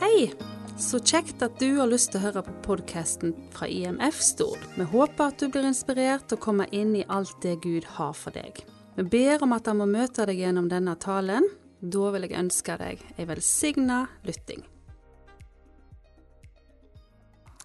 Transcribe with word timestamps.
Hei! 0.00 0.32
Så 0.78 0.98
kjekt 0.98 1.42
at 1.46 1.60
du 1.62 1.76
har 1.76 1.86
lyst 1.86 2.10
til 2.10 2.18
å 2.18 2.24
høre 2.24 2.40
på 2.42 2.52
podkasten 2.64 3.30
fra 3.54 3.68
IMF 3.70 4.16
Stord. 4.26 4.58
Vi 4.74 4.82
håper 4.90 5.28
at 5.30 5.38
du 5.38 5.46
blir 5.46 5.68
inspirert 5.68 6.32
og 6.34 6.40
kommer 6.42 6.72
inn 6.74 6.96
i 6.98 7.04
alt 7.06 7.36
det 7.44 7.60
Gud 7.62 7.86
har 7.94 8.10
for 8.18 8.34
deg. 8.34 8.58
Vi 8.96 9.04
ber 9.12 9.44
om 9.46 9.54
at 9.54 9.70
han 9.70 9.78
må 9.78 9.86
møte 9.86 10.26
deg 10.26 10.40
gjennom 10.42 10.66
denne 10.72 10.96
talen. 10.98 11.46
Da 11.78 12.10
vil 12.10 12.26
jeg 12.26 12.34
ønske 12.40 12.74
deg 12.80 13.04
ei 13.14 13.26
velsigna 13.28 14.00
lytting. 14.26 14.64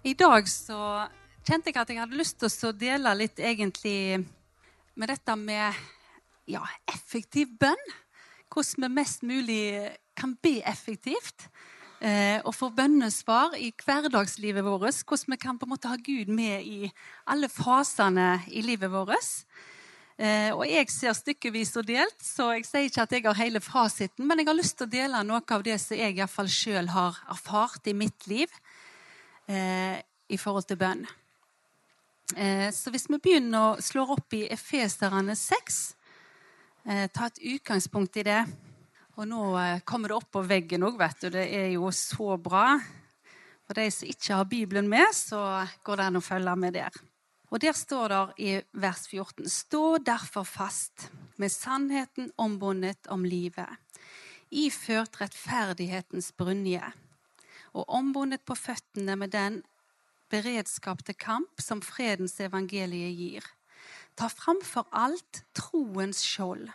I 0.06 0.14
dag 0.14 0.46
så 0.46 0.78
kjente 1.42 1.72
jeg 1.72 1.80
at 1.82 1.90
jeg 1.90 1.98
hadde 1.98 2.20
lyst 2.20 2.38
til 2.38 2.70
å 2.70 2.76
dele 2.78 3.16
litt 3.18 3.42
egentlig 3.42 4.20
med 4.94 5.10
dette 5.10 5.34
med 5.34 5.82
ja, 6.46 6.62
effektiv 6.94 7.56
bønn. 7.58 7.90
Hvordan 8.54 8.86
vi 8.86 8.94
mest 9.00 9.26
mulig 9.26 9.64
kan 10.20 10.38
be 10.42 10.60
effektivt 10.68 11.48
og 12.00 12.54
få 12.56 12.70
bønnesvar 12.72 13.58
i 13.60 13.66
hverdagslivet 13.84 14.64
vårt. 14.64 15.02
Hvordan 15.04 15.34
vi 15.34 15.36
kan 15.36 15.58
på 15.60 15.66
en 15.66 15.72
måte 15.74 15.90
ha 15.90 15.98
Gud 16.00 16.30
med 16.32 16.64
i 16.64 16.88
alle 17.28 17.50
fasene 17.52 18.38
i 18.48 18.62
livet 18.64 18.88
vårt. 18.88 19.28
Eh, 20.20 20.50
og 20.52 20.66
jeg 20.68 20.90
ser 20.92 21.14
stykkevis 21.16 21.70
og 21.80 21.86
delt, 21.88 22.18
så 22.20 22.50
jeg 22.52 22.66
sier 22.68 22.88
ikke 22.90 23.04
at 23.06 23.12
jeg 23.14 23.24
har 23.24 23.38
hele 23.38 23.60
fasiten, 23.64 24.26
men 24.28 24.42
jeg 24.42 24.50
har 24.50 24.58
lyst 24.58 24.76
til 24.76 24.84
å 24.84 24.92
dele 24.92 25.22
noe 25.24 25.40
av 25.40 25.62
det 25.64 25.78
som 25.80 25.96
jeg 25.96 26.18
iallfall 26.18 26.50
sjøl 26.52 26.90
har 26.92 27.16
erfart 27.32 27.88
i 27.88 27.94
mitt 27.96 28.26
liv 28.28 28.52
eh, 29.48 29.96
i 30.28 30.36
forhold 30.36 30.68
til 30.68 30.76
bønn. 30.82 31.06
Eh, 32.36 32.68
så 32.76 32.92
hvis 32.92 33.08
vi 33.08 33.16
begynner 33.16 33.70
å 33.70 33.80
slå 33.80 34.04
opp 34.12 34.36
i 34.36 34.42
Efeserane 34.52 35.38
6, 35.40 35.80
eh, 36.84 37.06
ta 37.08 37.30
et 37.30 37.40
utgangspunkt 37.54 38.20
i 38.20 38.26
det 38.28 38.42
og 39.18 39.26
nå 39.28 39.44
eh, 39.58 39.82
kommer 39.84 40.10
det 40.10 40.18
opp 40.20 40.30
på 40.36 40.42
veggen 40.46 40.84
òg, 40.86 40.98
vet 41.00 41.24
du. 41.24 41.28
Det 41.34 41.46
er 41.56 41.70
jo 41.74 41.90
så 41.94 42.36
bra. 42.40 42.78
For 43.66 43.78
de 43.78 43.86
som 43.94 44.10
ikke 44.10 44.36
har 44.38 44.50
Bibelen 44.50 44.90
med, 44.90 45.10
så 45.14 45.40
går 45.86 46.00
det 46.00 46.06
an 46.08 46.20
å 46.20 46.24
følge 46.24 46.56
med 46.58 46.76
der. 46.78 47.00
Og 47.50 47.62
der 47.62 47.74
står 47.74 48.12
det 48.12 48.20
i 48.46 48.50
vers 48.78 49.06
14.: 49.10 49.48
Stå 49.50 49.98
derfor 50.06 50.46
fast, 50.46 51.08
med 51.36 51.50
sannheten 51.50 52.30
ombundet 52.38 53.10
om 53.10 53.24
livet, 53.26 53.70
iført 54.50 55.20
rettferdighetens 55.20 56.30
brynje, 56.38 56.92
og 57.74 57.88
ombundet 57.88 58.44
på 58.46 58.54
føttene 58.58 59.16
med 59.18 59.34
den 59.34 59.62
beredskap 60.30 61.02
til 61.06 61.18
kamp 61.18 61.62
som 61.62 61.82
fredens 61.82 62.38
evangelie 62.40 63.10
gir. 63.10 63.46
Ta 64.14 64.28
framfor 64.30 64.86
alt 64.94 65.42
troens 65.54 66.22
skjold 66.22 66.70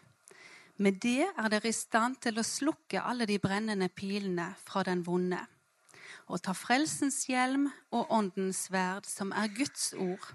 med 0.77 0.99
det 1.03 1.27
er 1.27 1.51
dere 1.51 1.69
i 1.71 1.75
stand 1.75 2.17
til 2.23 2.39
å 2.39 2.45
slukke 2.45 3.01
alle 3.01 3.27
de 3.29 3.37
brennende 3.39 3.87
pilene 3.89 4.49
fra 4.59 4.83
den 4.87 5.03
vonde, 5.05 5.39
og 6.27 6.41
ta 6.43 6.55
frelsens 6.57 7.23
hjelm 7.29 7.69
og 7.93 8.11
åndens 8.11 8.65
sverd, 8.67 9.07
som 9.07 9.31
er 9.31 9.53
Guds 9.55 9.93
ord, 9.93 10.33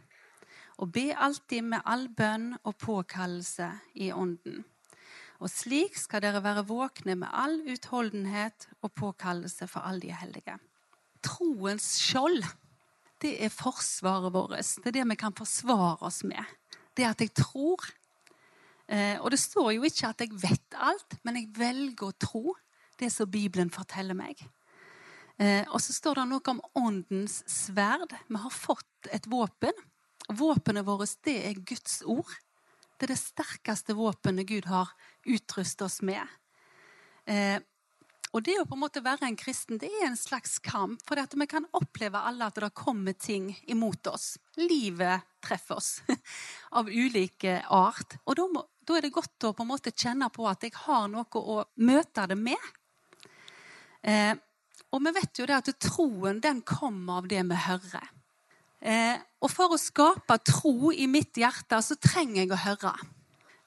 og 0.81 0.93
be 0.95 1.11
alltid 1.13 1.67
med 1.75 1.85
all 1.85 2.07
bønn 2.09 2.55
og 2.63 2.77
påkallelse 2.81 3.69
i 4.01 4.11
ånden. 4.17 4.63
Og 5.41 5.49
slik 5.53 5.97
skal 5.97 6.23
dere 6.25 6.43
være 6.45 6.67
våkne 6.69 7.17
med 7.21 7.33
all 7.33 7.59
utholdenhet 7.69 8.69
og 8.81 8.93
påkallelse 8.97 9.69
for 9.69 9.85
alle 9.85 10.05
de 10.05 10.13
hellige. 10.13 10.57
Troens 11.25 11.95
skjold, 12.01 12.45
det 13.21 13.35
er 13.45 13.53
forsvaret 13.53 14.33
vårt. 14.33 14.57
Det 14.57 14.89
er 14.89 15.01
det 15.01 15.09
vi 15.13 15.21
kan 15.21 15.37
forsvare 15.37 16.01
oss 16.09 16.23
med. 16.25 16.45
Det 16.97 17.09
at 17.09 17.21
jeg 17.21 17.33
tror 17.37 17.85
og 18.91 19.31
det 19.31 19.39
står 19.39 19.75
jo 19.77 19.85
ikke 19.87 20.09
at 20.11 20.25
jeg 20.25 20.35
vet 20.43 20.75
alt, 20.75 21.15
men 21.23 21.39
jeg 21.39 21.53
velger 21.55 22.09
å 22.09 22.17
tro 22.19 22.57
det 23.01 23.11
som 23.15 23.31
Bibelen 23.31 23.71
forteller 23.73 24.19
meg. 24.19 24.41
Eh, 25.41 25.65
og 25.73 25.81
så 25.81 25.95
står 25.97 26.21
det 26.21 26.27
noe 26.29 26.53
om 26.53 26.61
åndens 26.77 27.41
sverd. 27.49 28.13
Vi 28.29 28.43
har 28.43 28.53
fått 28.53 29.09
et 29.15 29.27
våpen. 29.31 29.77
Våpenet 30.29 30.85
vårt 30.87 31.17
det 31.27 31.39
er 31.49 31.65
Guds 31.65 32.03
ord. 32.05 32.35
Det 32.99 33.09
er 33.09 33.15
det 33.15 33.23
sterkeste 33.23 33.97
våpenet 33.97 34.47
Gud 34.47 34.69
har 34.69 34.93
utrustet 35.25 35.87
oss 35.87 36.01
med. 36.05 36.21
Eh, 37.25 37.57
og 38.31 38.45
det 38.47 38.61
å 38.61 38.67
på 38.69 38.77
en 38.77 38.83
måte 38.85 39.03
være 39.03 39.27
en 39.27 39.39
kristen 39.39 39.81
det 39.81 39.89
er 39.89 40.05
en 40.07 40.19
slags 40.19 40.59
kamp. 40.63 41.01
For 41.09 41.17
vi 41.17 41.49
kan 41.51 41.67
oppleve 41.73 42.21
alle 42.21 42.47
at 42.47 42.61
det 42.61 42.71
kommer 42.77 43.17
ting 43.17 43.55
imot 43.67 44.07
oss. 44.13 44.35
Livet 44.61 45.25
treffer 45.43 45.81
oss 45.81 46.03
av 46.79 46.93
ulike 46.93 47.63
art. 47.65 48.21
Og 48.27 48.37
da, 48.37 48.47
må, 48.53 48.67
da, 48.91 48.99
er 48.99 49.07
det 49.07 49.15
godt 49.15 49.47
å 49.47 49.55
på 49.55 49.65
en 49.65 49.71
måte 49.71 49.95
kjenne 49.95 50.29
på 50.35 50.47
at 50.51 50.67
jeg 50.67 50.75
har 50.83 51.09
noe 51.11 51.43
å 51.43 51.63
møte 51.87 52.27
det 52.31 52.39
med. 52.39 52.71
Eh, 54.03 54.35
og 54.91 55.05
vi 55.05 55.13
vet 55.15 55.39
jo 55.39 55.47
det 55.47 55.59
at 55.61 55.71
troen 55.79 56.41
den 56.43 56.65
kommer 56.67 57.21
av 57.21 57.31
det 57.31 57.45
vi 57.47 57.61
hører. 57.69 58.11
Eh, 58.81 59.17
og 59.45 59.53
for 59.53 59.77
å 59.77 59.81
skape 59.81 60.39
tro 60.43 60.91
i 60.91 61.07
mitt 61.11 61.37
hjerte, 61.39 61.79
så 61.85 61.97
trenger 62.01 62.43
jeg 62.43 62.53
å 62.57 62.63
høre. 62.65 62.95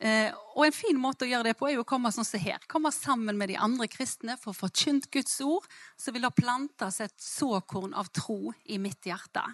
Eh, 0.03 0.33
og 0.57 0.65
En 0.65 0.75
fin 0.75 0.99
måte 0.99 1.23
å 1.23 1.29
gjøre 1.29 1.51
det 1.51 1.55
på 1.59 1.69
er 1.69 1.77
jo 1.77 1.85
å 1.85 1.87
komme 1.87 2.11
sånn 2.11 2.27
som 2.27 2.41
her. 2.43 2.59
Komme 2.67 2.91
sammen 2.91 3.37
med 3.39 3.53
de 3.53 3.59
andre 3.61 3.87
kristne 3.87 4.35
for 4.41 4.51
å 4.51 4.59
forkynt 4.65 5.07
Guds 5.13 5.39
ord. 5.45 5.63
Så 5.95 6.11
vil 6.11 6.25
det 6.25 6.33
plantes 6.35 6.99
et 7.05 7.15
såkorn 7.21 7.93
av 7.95 8.11
tro 8.11 8.51
i 8.65 8.81
mitt 8.81 9.07
hjerte. 9.07 9.45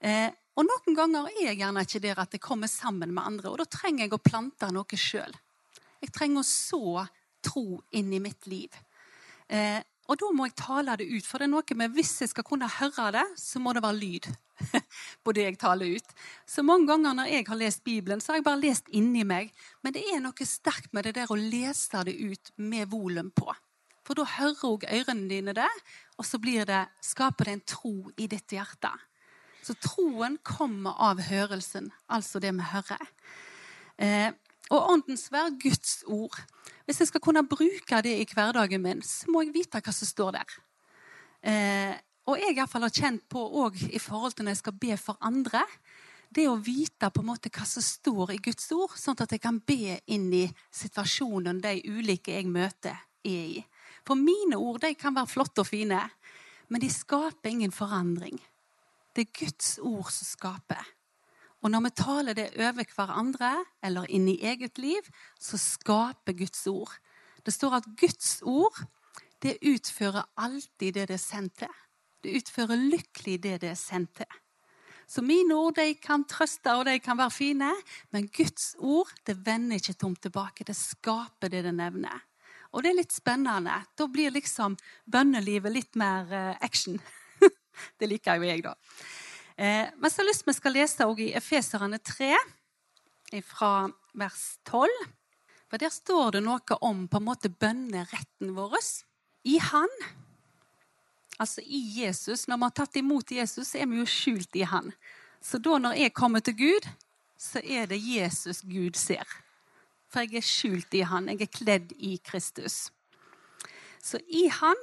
Eh, 0.00 0.30
og 0.56 0.64
Noen 0.64 0.96
ganger 0.96 1.28
er 1.34 1.50
jeg 1.50 1.60
gjerne 1.60 1.84
ikke 1.84 2.00
der 2.04 2.22
at 2.22 2.32
jeg 2.32 2.44
kommer 2.44 2.70
sammen 2.70 3.12
med 3.12 3.24
andre. 3.28 3.50
Og 3.52 3.60
da 3.60 3.66
trenger 3.68 4.06
jeg 4.06 4.16
å 4.16 4.22
plante 4.22 4.70
noe 4.72 5.00
sjøl. 5.00 5.34
Jeg 6.00 6.14
trenger 6.14 6.40
å 6.40 6.48
så 6.48 7.04
tro 7.44 7.82
inn 7.96 8.08
i 8.16 8.22
mitt 8.22 8.48
liv. 8.48 8.72
Eh, 9.52 9.82
og 10.06 10.18
da 10.20 10.30
må 10.32 10.46
jeg 10.46 10.56
tale 10.58 10.96
det 10.96 11.08
ut. 11.10 11.26
For 11.26 11.42
det 11.42 11.48
er 11.48 11.52
noe 11.52 11.78
med 11.78 11.94
hvis 11.94 12.14
jeg 12.22 12.32
skal 12.32 12.46
kunne 12.46 12.70
høre 12.78 13.10
det, 13.18 13.26
så 13.40 13.60
må 13.60 13.74
det 13.76 13.84
være 13.84 14.00
lyd. 14.00 14.30
på 15.24 15.34
det 15.36 15.44
jeg 15.44 15.58
taler 15.60 15.98
ut. 15.98 16.14
Så 16.48 16.64
mange 16.64 16.88
ganger 16.90 17.16
når 17.16 17.32
jeg 17.32 17.46
har 17.48 17.60
lest 17.60 17.84
Bibelen, 17.84 18.22
så 18.22 18.32
har 18.32 18.40
jeg 18.40 18.46
bare 18.46 18.62
lest 18.62 18.90
inni 18.96 19.24
meg. 19.28 19.52
Men 19.84 19.96
det 19.96 20.04
er 20.12 20.22
noe 20.24 20.48
sterkt 20.48 20.94
med 20.96 21.08
det 21.08 21.16
der 21.18 21.32
å 21.32 21.38
lese 21.38 22.04
det 22.08 22.16
ut 22.16 22.52
med 22.56 22.88
volum 22.92 23.30
på. 23.36 23.50
For 24.06 24.18
da 24.18 24.26
hører 24.36 24.68
òg 24.70 24.86
ørene 24.86 25.26
dine 25.30 25.52
det, 25.56 25.70
og 26.16 26.26
så 26.26 26.38
det, 26.38 26.84
skaper 27.02 27.44
det 27.44 27.52
en 27.52 27.66
tro 27.66 27.94
i 28.16 28.28
ditt 28.30 28.52
hjerte. 28.54 28.92
Så 29.66 29.74
troen 29.82 30.36
kommer 30.46 30.94
av 31.02 31.20
hørelsen, 31.26 31.90
altså 32.06 32.38
det 32.42 32.52
vi 32.54 32.66
hører. 32.70 33.08
Eh, 33.98 34.30
og 34.70 34.90
åndens 34.92 35.26
verd, 35.34 35.58
Guds 35.62 36.04
ord. 36.06 36.38
Hvis 36.86 37.00
jeg 37.02 37.10
skal 37.10 37.22
kunne 37.24 37.42
bruke 37.46 38.02
det 38.06 38.14
i 38.20 38.26
hverdagen 38.30 38.82
min, 38.82 39.02
så 39.02 39.30
må 39.30 39.42
jeg 39.42 39.54
vite 39.56 39.82
hva 39.82 39.94
som 39.94 40.10
står 40.10 40.36
der. 40.38 40.56
Eh, 41.46 41.94
og 42.26 42.38
jeg 42.38 42.54
i 42.54 42.58
hvert 42.58 42.70
fall 42.70 42.86
har 42.86 42.94
kjent 42.94 43.26
på 43.30 43.42
òg 43.62 43.78
i 43.90 44.02
forhold 44.02 44.34
til 44.34 44.46
når 44.46 44.56
jeg 44.56 44.62
skal 44.62 44.78
be 44.86 44.96
for 44.98 45.18
andre, 45.26 45.62
det 46.30 46.48
å 46.50 46.58
vite 46.58 47.10
på 47.10 47.22
en 47.22 47.30
måte 47.30 47.50
hva 47.54 47.66
som 47.66 47.82
står 47.82 48.34
i 48.34 48.40
Guds 48.42 48.66
ord, 48.74 48.96
sånn 48.98 49.18
at 49.22 49.34
jeg 49.34 49.42
kan 49.42 49.60
be 49.66 49.98
inn 50.10 50.26
i 50.34 50.44
situasjonen 50.74 51.62
de 51.62 51.78
ulike 51.86 52.34
jeg 52.34 52.50
møter, 52.50 52.98
er 53.26 53.46
i. 53.58 53.62
For 54.06 54.18
mine 54.18 54.58
ord 54.58 54.82
de 54.82 54.92
kan 54.98 55.14
være 55.14 55.30
flotte 55.30 55.62
og 55.62 55.70
fine, 55.70 56.02
men 56.70 56.82
de 56.82 56.90
skaper 56.90 57.50
ingen 57.50 57.74
forandring. 57.74 58.38
Det 59.16 59.24
er 59.24 59.38
Guds 59.46 59.78
ord 59.80 60.10
som 60.12 60.28
skaper. 60.28 60.92
Og 61.64 61.72
når 61.72 61.86
vi 61.86 61.90
taler 61.96 62.36
det 62.36 62.50
over 62.60 62.84
hverandre 62.94 63.52
eller 63.82 64.10
inn 64.12 64.28
i 64.28 64.36
eget 64.44 64.76
liv, 64.78 65.08
så 65.40 65.56
skaper 65.56 66.36
Guds 66.36 66.66
ord. 66.68 66.92
Det 67.40 67.54
står 67.54 67.78
at 67.78 67.88
Guds 67.96 68.42
ord 68.44 68.76
det 69.42 69.56
utfører 69.64 70.28
alltid 70.36 70.98
det 70.98 71.08
det 71.08 71.16
er 71.16 71.22
sendt 71.22 71.56
til. 71.62 71.72
Det 72.22 72.36
utfører 72.42 72.76
lykkelig 72.76 73.38
det 73.42 73.56
det 73.64 73.72
er 73.72 73.80
sendt 73.80 74.18
til. 74.20 74.38
Så 75.08 75.22
mine 75.22 75.54
ord 75.54 75.76
de 75.78 75.94
kan 76.02 76.24
trøste 76.28 76.72
og 76.74 76.84
de 76.88 76.98
kan 77.00 77.18
være 77.18 77.30
fine, 77.30 77.72
men 78.12 78.28
Guds 78.28 78.74
ord 78.78 79.12
det 79.26 79.38
vender 79.46 79.78
ikke 79.78 79.96
tomt 80.00 80.22
tilbake. 80.22 80.64
Det 80.66 80.76
skaper 80.76 81.48
det 81.48 81.64
det 81.64 81.74
nevner. 81.74 82.24
Og 82.74 82.82
det 82.82 82.90
er 82.90 82.98
litt 82.98 83.14
spennende. 83.14 83.78
Da 83.96 84.06
blir 84.10 84.34
liksom 84.34 84.76
bønnelivet 85.06 85.72
litt 85.72 85.96
mer 85.96 86.32
eh, 86.34 86.56
action. 86.60 86.98
det 87.98 88.10
liker 88.10 88.40
jo 88.40 88.48
jeg, 88.48 88.64
da. 88.66 88.74
Eh, 89.56 89.88
men 89.96 90.10
så 90.10 90.20
har 90.20 90.26
jeg 90.26 90.32
lyst 90.32 90.44
til 90.44 90.52
vi 90.52 90.58
skal 90.58 90.76
lese 90.76 91.08
i 91.24 91.32
Efeserane 91.38 91.98
3, 91.98 92.34
fra 93.42 93.88
vers 94.14 94.44
12. 94.68 94.90
For 95.66 95.82
der 95.82 95.90
står 95.90 96.36
det 96.36 96.44
noe 96.46 96.78
om 96.86 97.08
på 97.10 97.18
en 97.18 97.26
måte 97.26 97.50
bønneretten 97.50 98.54
vår. 98.54 98.78
I 99.46 99.58
Han 99.58 99.90
altså 101.38 101.60
i 101.64 101.80
Jesus. 102.00 102.46
Når 102.48 102.56
vi 102.56 102.68
har 102.68 102.76
tatt 102.76 102.96
imot 102.96 103.32
Jesus, 103.32 103.72
så 103.72 103.80
er 103.80 103.90
vi 103.90 104.00
jo 104.00 104.08
skjult 104.08 104.56
i 104.56 104.64
han. 104.68 104.92
Så 105.40 105.60
da 105.62 105.78
når 105.78 105.98
jeg 106.00 106.14
kommer 106.16 106.44
til 106.44 106.56
Gud, 106.58 106.88
så 107.38 107.60
er 107.62 107.88
det 107.90 108.00
Jesus 108.00 108.62
Gud 108.64 108.96
ser. 108.96 109.26
For 110.12 110.24
jeg 110.24 110.40
er 110.40 110.46
skjult 110.46 110.94
i 110.96 111.04
han. 111.06 111.28
Jeg 111.28 111.42
er 111.44 111.52
kledd 111.52 111.92
i 111.98 112.16
Kristus. 112.24 112.90
Så 114.02 114.20
i 114.28 114.46
han 114.48 114.78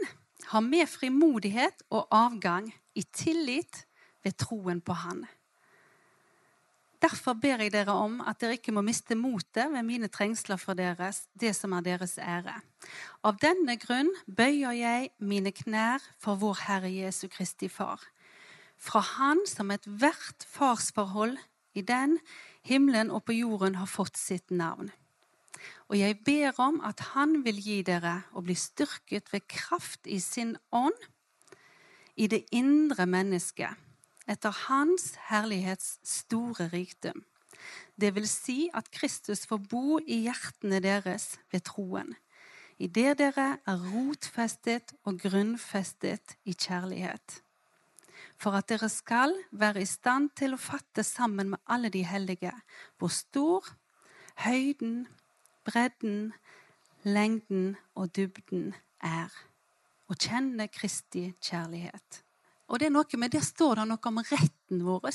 har 0.51 0.65
vi 0.67 0.85
frimodighet 0.85 1.85
og 1.89 2.07
avgang 2.11 2.73
i 2.95 3.03
tillit 3.03 3.85
ved 4.23 4.37
troen 4.39 4.81
på 4.81 4.95
han. 5.03 5.25
Derfor 7.03 7.35
ber 7.35 7.59
jeg 7.59 7.73
dere 7.73 7.91
om 7.99 8.21
at 8.23 8.39
dere 8.39 8.55
ikke 8.55 8.71
må 8.71 8.81
miste 8.85 9.15
motet 9.19 9.67
ved 9.73 9.83
mine 9.83 10.07
trengsler 10.07 10.59
for 10.61 10.77
deres, 10.77 11.25
det 11.35 11.51
som 11.57 11.73
er 11.75 11.83
deres 11.83 12.15
ære. 12.15 12.55
Av 13.27 13.35
denne 13.41 13.75
grunn 13.81 14.11
bøyer 14.27 14.71
jeg 14.77 15.09
mine 15.19 15.51
knær 15.51 16.05
for 16.23 16.39
vår 16.39 16.61
Herre 16.63 16.91
Jesu 16.93 17.27
Kristi 17.27 17.67
Far. 17.67 17.99
Fra 18.79 19.03
Han 19.17 19.43
som 19.47 19.71
ethvert 19.75 20.47
farsforhold 20.47 21.35
i 21.75 21.83
den 21.83 22.19
himmelen 22.63 23.11
og 23.11 23.25
på 23.27 23.35
jorden 23.35 23.75
har 23.81 23.91
fått 23.91 24.15
sitt 24.19 24.51
navn. 24.51 24.93
Og 25.91 25.99
jeg 25.99 26.21
ber 26.23 26.55
om 26.63 26.79
at 26.87 27.03
Han 27.13 27.41
vil 27.43 27.59
gi 27.59 27.81
dere 27.83 28.21
å 28.31 28.43
bli 28.45 28.55
styrket 28.55 29.33
ved 29.33 29.47
kraft 29.51 30.07
i 30.07 30.21
sin 30.23 30.55
ånd, 30.71 30.95
i 32.15 32.27
det 32.27 32.43
indre 32.51 33.05
mennesket 33.09 33.79
etter 34.29 34.55
Hans 34.67 35.13
herlighets 35.27 35.97
store 36.07 36.69
rikdom. 36.73 37.23
Det 37.99 38.13
vil 38.15 38.27
si 38.27 38.69
at 38.73 38.91
Kristus 38.91 39.45
får 39.47 39.61
bo 39.69 39.99
i 39.99 40.23
hjertene 40.25 40.79
deres 40.83 41.33
ved 41.51 41.65
troen, 41.67 42.13
idet 42.79 43.19
dere 43.21 43.57
er 43.69 43.87
rotfestet 43.93 44.95
og 45.03 45.19
grunnfestet 45.23 46.37
i 46.45 46.55
kjærlighet. 46.55 47.41
For 48.39 48.57
at 48.57 48.69
dere 48.69 48.89
skal 48.89 49.35
være 49.51 49.83
i 49.83 49.87
stand 49.89 50.31
til 50.39 50.55
å 50.55 50.61
fatte 50.61 51.03
sammen 51.05 51.53
med 51.53 51.61
alle 51.67 51.91
de 51.93 52.03
hellige 52.07 52.51
hvor 52.97 53.13
stor 53.13 53.67
høyden, 54.43 55.07
bredden, 55.63 56.33
lengden 57.03 57.75
og 57.95 58.15
dybden 58.15 58.73
er, 59.03 59.29
og 60.13 60.21
kjenne 60.21 60.69
Kristi 60.69 61.31
kjærlighet 61.41 62.23
og 62.73 62.79
det 62.81 62.89
er 62.89 62.93
noe 62.95 63.19
med, 63.21 63.31
Der 63.31 63.43
står 63.45 63.75
det 63.77 63.87
noe 63.91 64.09
om 64.09 64.21
retten 64.25 64.83
vår. 64.85 65.09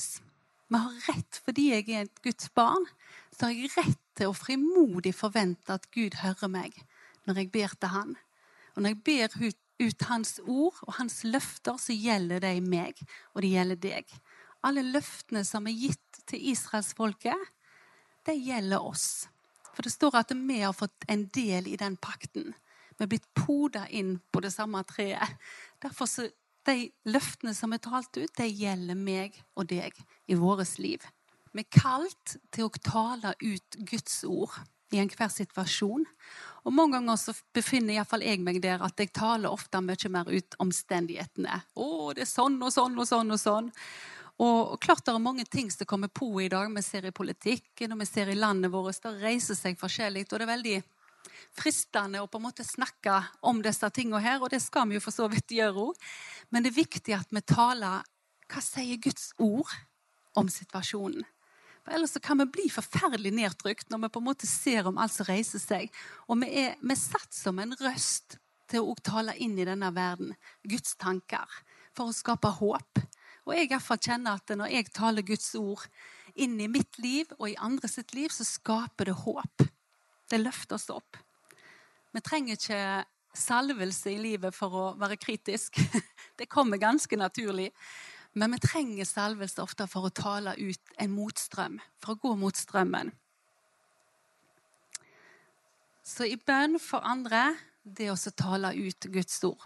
Vi 0.69 0.79
har 0.79 0.99
rett 1.09 1.41
fordi 1.45 1.71
jeg 1.73 1.89
er 1.91 2.05
et 2.07 2.23
Guds 2.23 2.51
barn. 2.55 2.85
Så 3.35 3.49
har 3.49 3.57
jeg 3.57 3.73
rett 3.75 4.05
til 4.19 4.31
å 4.31 4.37
frimodig 4.37 5.15
forvente 5.17 5.75
at 5.75 5.89
Gud 5.95 6.21
hører 6.23 6.53
meg 6.53 6.77
når 7.27 7.43
jeg 7.43 7.51
ber 7.53 7.75
til 7.75 7.93
Han. 7.93 8.15
Og 8.77 8.83
når 8.83 8.95
jeg 8.95 9.03
ber 9.05 9.35
ut, 9.43 9.59
ut 9.83 10.05
Hans 10.09 10.39
ord 10.47 10.79
og 10.87 10.95
Hans 11.01 11.25
løfter, 11.25 11.77
så 11.83 11.93
gjelder 11.93 12.41
det 12.41 12.55
meg, 12.63 13.01
og 13.35 13.43
det 13.43 13.51
gjelder 13.53 13.81
deg. 13.83 14.15
Alle 14.65 14.85
løftene 14.87 15.43
som 15.45 15.67
er 15.67 15.77
gitt 15.77 16.23
til 16.31 16.47
israelsfolket, 16.53 17.51
det 18.25 18.39
gjelder 18.39 18.81
oss. 18.81 19.27
For 19.75 19.83
det 19.83 19.93
står 19.93 20.23
at 20.23 20.33
vi 20.33 20.63
har 20.63 20.73
fått 20.77 21.05
en 21.09 21.27
del 21.35 21.69
i 21.69 21.77
den 21.81 21.99
pakten. 22.01 22.55
Vi 22.99 23.07
er 23.07 23.11
blitt 23.13 23.29
poda 23.35 23.87
inn 23.95 24.17
på 24.33 24.43
det 24.43 24.51
samme 24.55 24.83
treet. 24.89 25.37
Derfor 25.83 26.11
så 26.11 26.27
de 26.69 26.89
løftene 27.09 27.55
som 27.57 27.73
er 27.73 27.81
talt 27.83 28.17
ut, 28.19 28.33
de 28.37 28.49
gjelder 28.49 28.99
meg 28.99 29.39
og 29.57 29.71
deg 29.71 29.95
i 30.29 30.37
vårt 30.37 30.77
liv. 30.83 31.05
Vi 31.55 31.65
er 31.65 31.71
kalt 31.73 32.37
til 32.53 32.67
å 32.67 32.83
tale 32.85 33.33
ut 33.41 33.79
Guds 33.89 34.21
ord 34.29 34.59
i 34.93 35.01
enhver 35.01 35.31
situasjon. 35.33 36.05
Og 36.65 36.75
Mange 36.75 36.99
ganger 36.99 37.17
så 37.21 37.35
befinner 37.57 37.97
iallfall 37.97 38.25
jeg 38.25 38.43
meg 38.45 38.61
der 38.65 38.83
at 38.85 39.01
jeg 39.01 39.13
taler 39.17 39.53
ofte 39.53 39.81
mye 39.85 40.13
mer 40.13 40.29
ut 40.29 40.59
omstendighetene. 40.61 41.63
'Å, 41.77 42.15
det 42.15 42.25
er 42.25 42.31
sånn 42.31 42.61
og 42.63 42.73
sånn 42.73 42.99
og 42.99 43.09
sånn 43.09 43.33
og 43.33 43.41
sånn'. 43.41 43.73
Og 44.39 44.79
klart 44.79 45.05
det 45.05 45.13
er 45.15 45.19
mange 45.19 45.45
ting 45.51 45.71
som 45.71 45.87
kommer 45.87 46.09
på 46.09 46.31
i 46.41 46.49
dag. 46.49 46.71
Vi 46.71 46.83
ser 46.83 47.09
i 47.09 47.11
politikken 47.11 47.93
og 47.93 47.99
vi 47.99 48.07
ser 48.07 48.29
i 48.31 48.39
landet 48.39 48.71
vårt. 48.71 49.01
Det 49.03 49.19
reiser 49.19 49.59
seg 49.59 49.79
forskjellig. 49.81 50.29
Og 50.31 50.39
det 50.39 50.47
er 50.47 50.55
veldig 50.55 50.77
fristende 51.59 52.23
å 52.23 52.29
på 52.31 52.41
en 52.41 52.47
måte 52.49 52.67
snakke 52.67 53.21
om 53.47 53.63
disse 53.65 53.89
tingene 53.95 54.23
her, 54.25 54.43
og 54.43 54.53
det 54.53 54.61
skal 54.65 54.89
vi 54.89 54.99
jo 54.99 55.05
for 55.05 55.15
så 55.15 55.29
vidt 55.33 55.55
gjøre 55.55 55.89
òg. 55.89 56.07
Men 56.51 56.65
det 56.65 56.73
er 56.73 56.81
viktig 56.83 57.17
at 57.17 57.35
vi 57.35 57.43
taler 57.45 58.07
hva 58.49 58.63
sier 58.65 59.01
Guds 59.03 59.33
ord 59.43 59.73
om 60.39 60.49
situasjonen. 60.53 61.27
For 61.85 61.97
Ellers 61.97 62.17
kan 62.23 62.41
vi 62.43 62.49
bli 62.53 62.67
forferdelig 62.73 63.33
nedtrykt 63.33 63.89
når 63.93 64.03
vi 64.05 64.13
på 64.13 64.21
en 64.21 64.29
måte 64.29 64.49
ser 64.49 64.89
om 64.91 64.99
alt 65.01 65.15
som 65.15 65.29
reiser 65.29 65.63
seg. 65.63 65.89
Og 66.29 66.41
vi 66.43 66.51
er, 66.65 66.77
vi 66.81 66.97
satt 66.99 67.33
som 67.33 67.59
en 67.63 67.73
røst 67.81 68.37
til 68.69 68.85
å 68.85 68.97
tale 69.01 69.33
inn 69.41 69.57
i 69.57 69.65
denne 69.65 69.89
verden 69.97 70.35
Guds 70.69 70.97
tanker 71.01 71.49
for 71.97 72.11
å 72.11 72.17
skape 72.17 72.51
håp. 72.61 73.01
Og 73.49 73.57
jeg 73.57 73.71
iallfall 73.71 74.01
kjenner 74.05 74.37
at 74.37 74.53
når 74.53 74.75
jeg 74.75 74.93
taler 74.93 75.25
Guds 75.25 75.55
ord 75.57 75.87
inn 76.37 76.59
i 76.61 76.69
mitt 76.69 77.01
liv 77.01 77.31
og 77.39 77.49
i 77.49 77.57
andre 77.57 77.89
sitt 77.89 78.13
liv, 78.15 78.29
så 78.29 78.45
skaper 78.45 79.09
det 79.09 79.17
håp. 79.25 79.65
Det 80.29 80.41
løfter 80.41 80.77
oss 80.77 80.91
opp. 80.93 81.17
Vi 82.13 82.21
trenger 82.25 82.57
ikke 82.57 82.83
salvelse 83.39 84.13
i 84.13 84.21
livet 84.21 84.57
for 84.57 84.75
å 84.75 84.85
være 84.99 85.19
kritisk. 85.21 85.79
Det 86.39 86.49
kommer 86.51 86.81
ganske 86.81 87.17
naturlig. 87.17 87.71
Men 88.39 88.53
vi 88.55 88.61
trenger 88.63 89.09
salvelse 89.09 89.63
ofte 89.65 89.89
for 89.91 90.07
å 90.07 90.15
tale 90.15 90.55
ut 90.59 90.93
en 91.01 91.15
motstrøm, 91.15 91.79
for 91.99 92.15
å 92.15 92.21
gå 92.23 92.35
mot 92.39 92.57
strømmen. 92.57 93.11
Så 96.05 96.29
i 96.29 96.37
bønn 96.37 96.79
for 96.81 97.05
andre, 97.05 97.57
det 97.83 98.11
å 98.13 98.17
tale 98.37 98.75
ut 98.77 99.09
Guds 99.13 99.41
ord. 99.49 99.65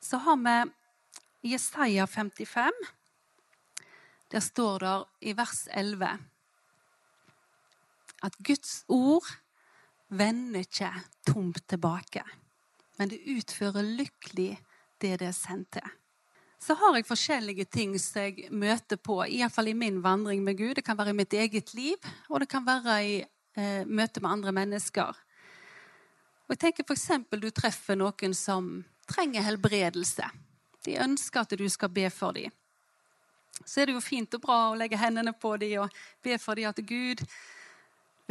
Så 0.00 0.18
har 0.24 0.40
vi 0.42 1.52
Jesaja 1.52 2.06
55. 2.06 2.82
Der 4.32 4.40
står 4.40 4.78
det 4.82 4.96
i 5.28 5.36
vers 5.36 5.66
11 5.70 6.18
at 8.22 8.36
Guds 8.46 8.84
ord 8.88 9.26
vender 10.12 10.66
ikke 10.66 10.90
tomt 11.26 11.64
tilbake, 11.68 12.22
men 12.98 13.10
det 13.10 13.22
utfører 13.32 13.86
lykkelig 13.86 14.52
det 15.02 15.16
det 15.20 15.28
er 15.28 15.36
sendt 15.36 15.72
til. 15.78 15.90
Så 16.62 16.76
har 16.78 16.94
jeg 16.94 17.08
forskjellige 17.08 17.64
ting 17.64 17.96
som 17.98 18.22
jeg 18.22 18.52
møter 18.54 19.00
på, 19.00 19.16
iallfall 19.24 19.72
i 19.72 19.74
min 19.74 19.98
vandring 20.04 20.44
med 20.46 20.60
Gud. 20.60 20.76
Det 20.78 20.84
kan 20.86 20.98
være 20.98 21.10
i 21.10 21.18
mitt 21.18 21.32
eget 21.34 21.74
liv, 21.74 21.96
og 22.30 22.40
det 22.40 22.48
kan 22.52 22.66
være 22.66 22.98
i 23.02 23.16
eh, 23.18 23.82
møte 23.86 24.22
med 24.22 24.30
andre 24.30 24.52
mennesker. 24.52 25.10
Og 26.46 26.54
jeg 26.54 26.60
tenker 26.62 26.86
F.eks. 26.86 27.08
du 27.34 27.50
treffer 27.50 27.98
noen 27.98 28.34
som 28.34 28.84
trenger 29.10 29.42
helbredelse. 29.42 30.28
De 30.86 30.98
ønsker 31.02 31.42
at 31.42 31.58
du 31.58 31.66
skal 31.68 31.90
be 31.90 32.06
for 32.10 32.38
dem. 32.38 32.52
Så 33.64 33.82
er 33.82 33.90
det 33.90 33.96
jo 33.96 34.04
fint 34.04 34.34
og 34.34 34.42
bra 34.42 34.58
å 34.70 34.78
legge 34.78 34.98
hendene 34.98 35.34
på 35.34 35.56
dem 35.60 35.82
og 35.82 35.98
be 36.22 36.38
for 36.38 36.58
dem 36.58 36.70
at 36.70 36.78
Gud 36.86 37.22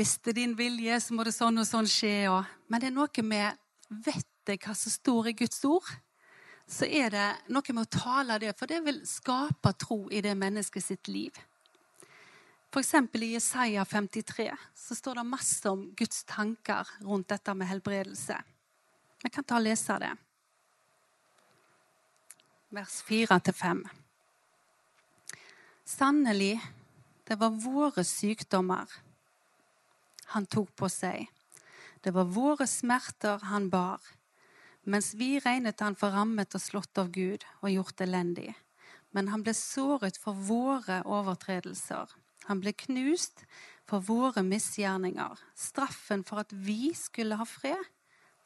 hvis 0.01 0.15
det 0.25 0.31
er 0.31 0.39
din 0.39 0.53
vilje, 0.57 0.95
så 0.98 1.13
må 1.13 1.21
det 1.21 1.33
sånn 1.36 1.62
og 1.62 1.65
sånn 1.68 1.86
skje. 1.89 2.25
Og... 2.33 2.48
Men 2.74 2.81
det 2.81 2.88
er 2.89 2.95
noe 2.95 3.24
med 3.27 3.59
Vet 3.92 4.48
jeg 4.48 4.62
hva 4.63 4.74
som 4.74 4.89
står 4.89 5.27
i 5.30 5.33
Guds 5.42 5.59
ord? 5.68 5.86
Så 6.65 6.88
er 6.88 7.12
det 7.12 7.25
noe 7.51 7.75
med 7.75 7.83
å 7.83 8.00
tale 8.00 8.38
det, 8.42 8.53
for 8.57 8.71
det 8.71 8.80
vil 8.86 9.01
skape 9.06 9.74
tro 9.77 10.06
i 10.09 10.21
det 10.24 10.31
mennesket 10.39 10.86
sitt 10.86 11.09
liv. 11.12 11.36
F.eks. 12.71 12.94
i 13.19 13.30
Jesaja 13.33 13.83
53 13.86 14.48
så 14.80 14.98
står 14.98 15.19
det 15.19 15.27
masse 15.27 15.69
om 15.69 15.83
Guds 16.00 16.24
tanker 16.24 16.88
rundt 17.03 17.30
dette 17.36 17.53
med 17.59 17.69
helbredelse. 17.69 18.39
Vi 19.21 19.30
kan 19.30 19.45
ta 19.45 19.59
og 19.59 19.68
lese 19.68 20.00
det. 20.01 20.15
Vers 22.72 22.98
4-5. 23.12 23.86
Sannelig, 25.84 26.55
det 27.27 27.38
var 27.43 27.60
våre 27.60 28.08
sykdommer 28.08 29.01
han 30.33 30.47
tok 30.47 30.71
på 30.79 30.89
seg. 30.91 31.27
Det 32.01 32.13
var 32.15 32.31
våre 32.33 32.67
smerter 32.67 33.43
han 33.51 33.69
bar, 33.69 34.01
mens 34.89 35.13
vi 35.13 35.35
regnet 35.39 35.81
han 35.83 35.97
for 35.97 36.15
rammet 36.15 36.55
og 36.57 36.63
slått 36.63 36.97
av 36.97 37.11
Gud 37.13 37.45
og 37.61 37.69
gjort 37.69 38.01
elendig. 38.01 38.50
Men 39.13 39.29
han 39.29 39.43
ble 39.45 39.53
såret 39.57 40.17
for 40.17 40.33
våre 40.33 41.01
overtredelser. 41.05 42.09
Han 42.47 42.61
ble 42.63 42.73
knust 42.73 43.43
for 43.85 44.01
våre 44.07 44.41
misgjerninger. 44.45 45.38
Straffen 45.53 46.23
for 46.25 46.41
at 46.41 46.53
vi 46.55 46.93
skulle 46.97 47.38
ha 47.38 47.45
fred, 47.45 47.83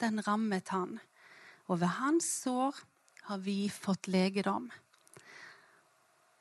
den 0.02 0.20
rammet 0.26 0.74
han. 0.74 0.98
Og 1.70 1.80
ved 1.80 1.96
hans 2.02 2.28
sår 2.42 2.82
har 3.30 3.40
vi 3.42 3.70
fått 3.72 4.10
legedom. 4.10 4.68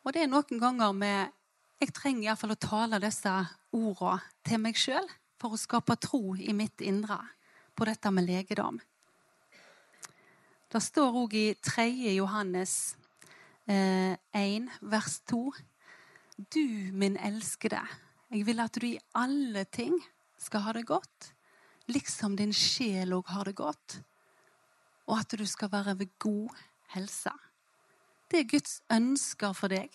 Og 0.04 0.14
det 0.14 0.26
er 0.26 0.30
noen 0.30 0.62
ganger 0.62 0.94
med 0.94 1.42
Jeg 1.82 1.92
trenger 1.92 2.30
iallfall 2.30 2.54
å 2.54 2.62
tale 2.62 2.98
disse 3.04 3.32
ordene 3.76 4.22
til 4.48 4.62
meg 4.64 4.78
sjøl 4.80 5.08
for 5.40 5.56
å 5.56 5.60
skape 5.60 5.98
tro 6.02 6.36
i 6.36 6.54
mitt 6.56 6.82
indre 6.82 7.20
på 7.76 7.88
dette 7.88 8.12
med 8.12 8.28
legedom. 8.28 8.80
Det 10.72 10.82
står 10.82 11.18
òg 11.22 11.36
i 11.38 11.46
3. 11.62 11.88
Johannes 12.16 12.96
eh, 13.68 14.16
1, 14.36 14.70
vers 14.82 15.20
2. 15.32 15.42
Du, 16.52 16.66
min 16.92 17.16
elskede, 17.16 17.80
jeg 18.32 18.44
vil 18.48 18.60
at 18.60 18.76
du 18.76 18.88
i 18.90 19.00
alle 19.16 19.64
ting 19.72 19.96
skal 20.42 20.66
ha 20.66 20.74
det 20.76 20.84
godt, 20.90 21.30
liksom 21.88 22.36
din 22.36 22.52
sjel 22.56 23.14
òg 23.16 23.30
har 23.32 23.48
det 23.48 23.56
godt, 23.56 24.00
og 25.06 25.20
at 25.22 25.38
du 25.38 25.46
skal 25.48 25.72
være 25.72 25.96
ved 26.02 26.12
god 26.20 26.58
helse. 26.96 27.32
Det 28.32 28.42
er 28.42 28.50
Guds 28.50 28.82
ønsker 28.92 29.54
for 29.56 29.72
deg. 29.72 29.94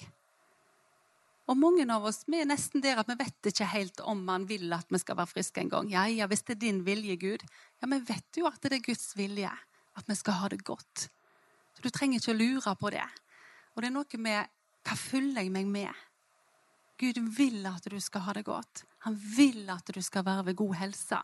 Og 1.51 1.59
mange 1.59 1.83
av 1.91 2.05
oss 2.07 2.23
vi 2.31 2.39
er 2.39 2.47
nesten 2.47 2.83
der 2.85 3.01
at 3.03 3.09
vi 3.11 3.17
vet 3.19 3.51
ikke 3.51 3.67
helt 3.73 4.03
om 4.07 4.23
han 4.31 4.47
vil 4.47 4.71
at 4.77 4.87
vi 4.93 5.01
skal 5.03 5.19
være 5.19 5.33
friske 5.33 5.65
en 5.65 5.73
gang. 5.73 5.89
Ja, 5.91 6.05
ja, 6.07 6.29
hvis 6.31 6.45
det 6.47 6.55
er 6.57 6.61
din 6.63 6.85
vilje, 6.87 7.17
Gud. 7.19 7.43
Ja, 7.83 7.91
vi 7.91 7.99
vet 8.07 8.39
jo 8.39 8.47
at 8.47 8.63
det 8.63 8.79
er 8.79 8.85
Guds 8.87 9.09
vilje 9.19 9.51
at 9.99 10.07
vi 10.07 10.15
skal 10.15 10.39
ha 10.39 10.51
det 10.53 10.63
godt. 10.65 11.09
Så 11.75 11.83
Du 11.83 11.91
trenger 11.91 12.21
ikke 12.21 12.37
å 12.37 12.39
lure 12.39 12.77
på 12.79 12.93
det. 12.95 13.09
Og 13.75 13.83
det 13.83 13.91
er 13.91 13.97
noe 13.97 14.23
med 14.23 14.57
hva 14.87 14.97
følger 14.97 15.43
jeg 15.43 15.51
meg 15.53 15.67
med? 15.67 16.07
Gud 17.01 17.19
vil 17.37 17.67
at 17.67 17.87
du 17.91 17.99
skal 18.01 18.25
ha 18.29 18.35
det 18.37 18.45
godt. 18.47 18.85
Han 19.07 19.17
vil 19.17 19.69
at 19.73 19.91
du 19.91 20.01
skal 20.05 20.25
være 20.25 20.51
ved 20.51 20.59
god 20.61 20.75
helse. 20.83 21.21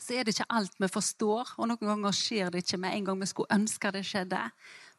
Så 0.00 0.14
er 0.14 0.24
det 0.24 0.32
ikke 0.32 0.52
alt 0.54 0.76
vi 0.80 0.88
forstår, 0.88 1.56
og 1.58 1.68
noen 1.68 1.88
ganger 1.90 2.14
skjer 2.16 2.52
det 2.52 2.62
ikke 2.64 2.78
med 2.80 2.94
en 2.96 3.08
gang 3.10 3.20
vi 3.20 3.28
skulle 3.28 3.52
ønske 3.52 3.90
det 3.92 4.04
skjedde. 4.08 4.38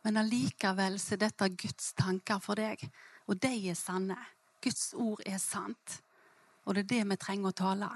Men 0.02 0.18
allikevel 0.18 0.98
så 1.00 1.16
er 1.16 1.26
dette 1.28 1.50
Guds 1.54 1.92
tanker 1.98 2.40
for 2.42 2.58
deg, 2.58 2.82
og 3.30 3.38
de 3.42 3.52
er 3.70 3.78
sanne. 3.78 4.18
Guds 4.62 4.92
ord 4.98 5.22
er 5.26 5.38
sant, 5.42 6.02
og 6.66 6.76
det 6.76 6.86
er 6.86 6.90
det 6.94 7.02
vi 7.12 7.18
trenger 7.22 7.52
å 7.52 7.58
tale. 7.58 7.90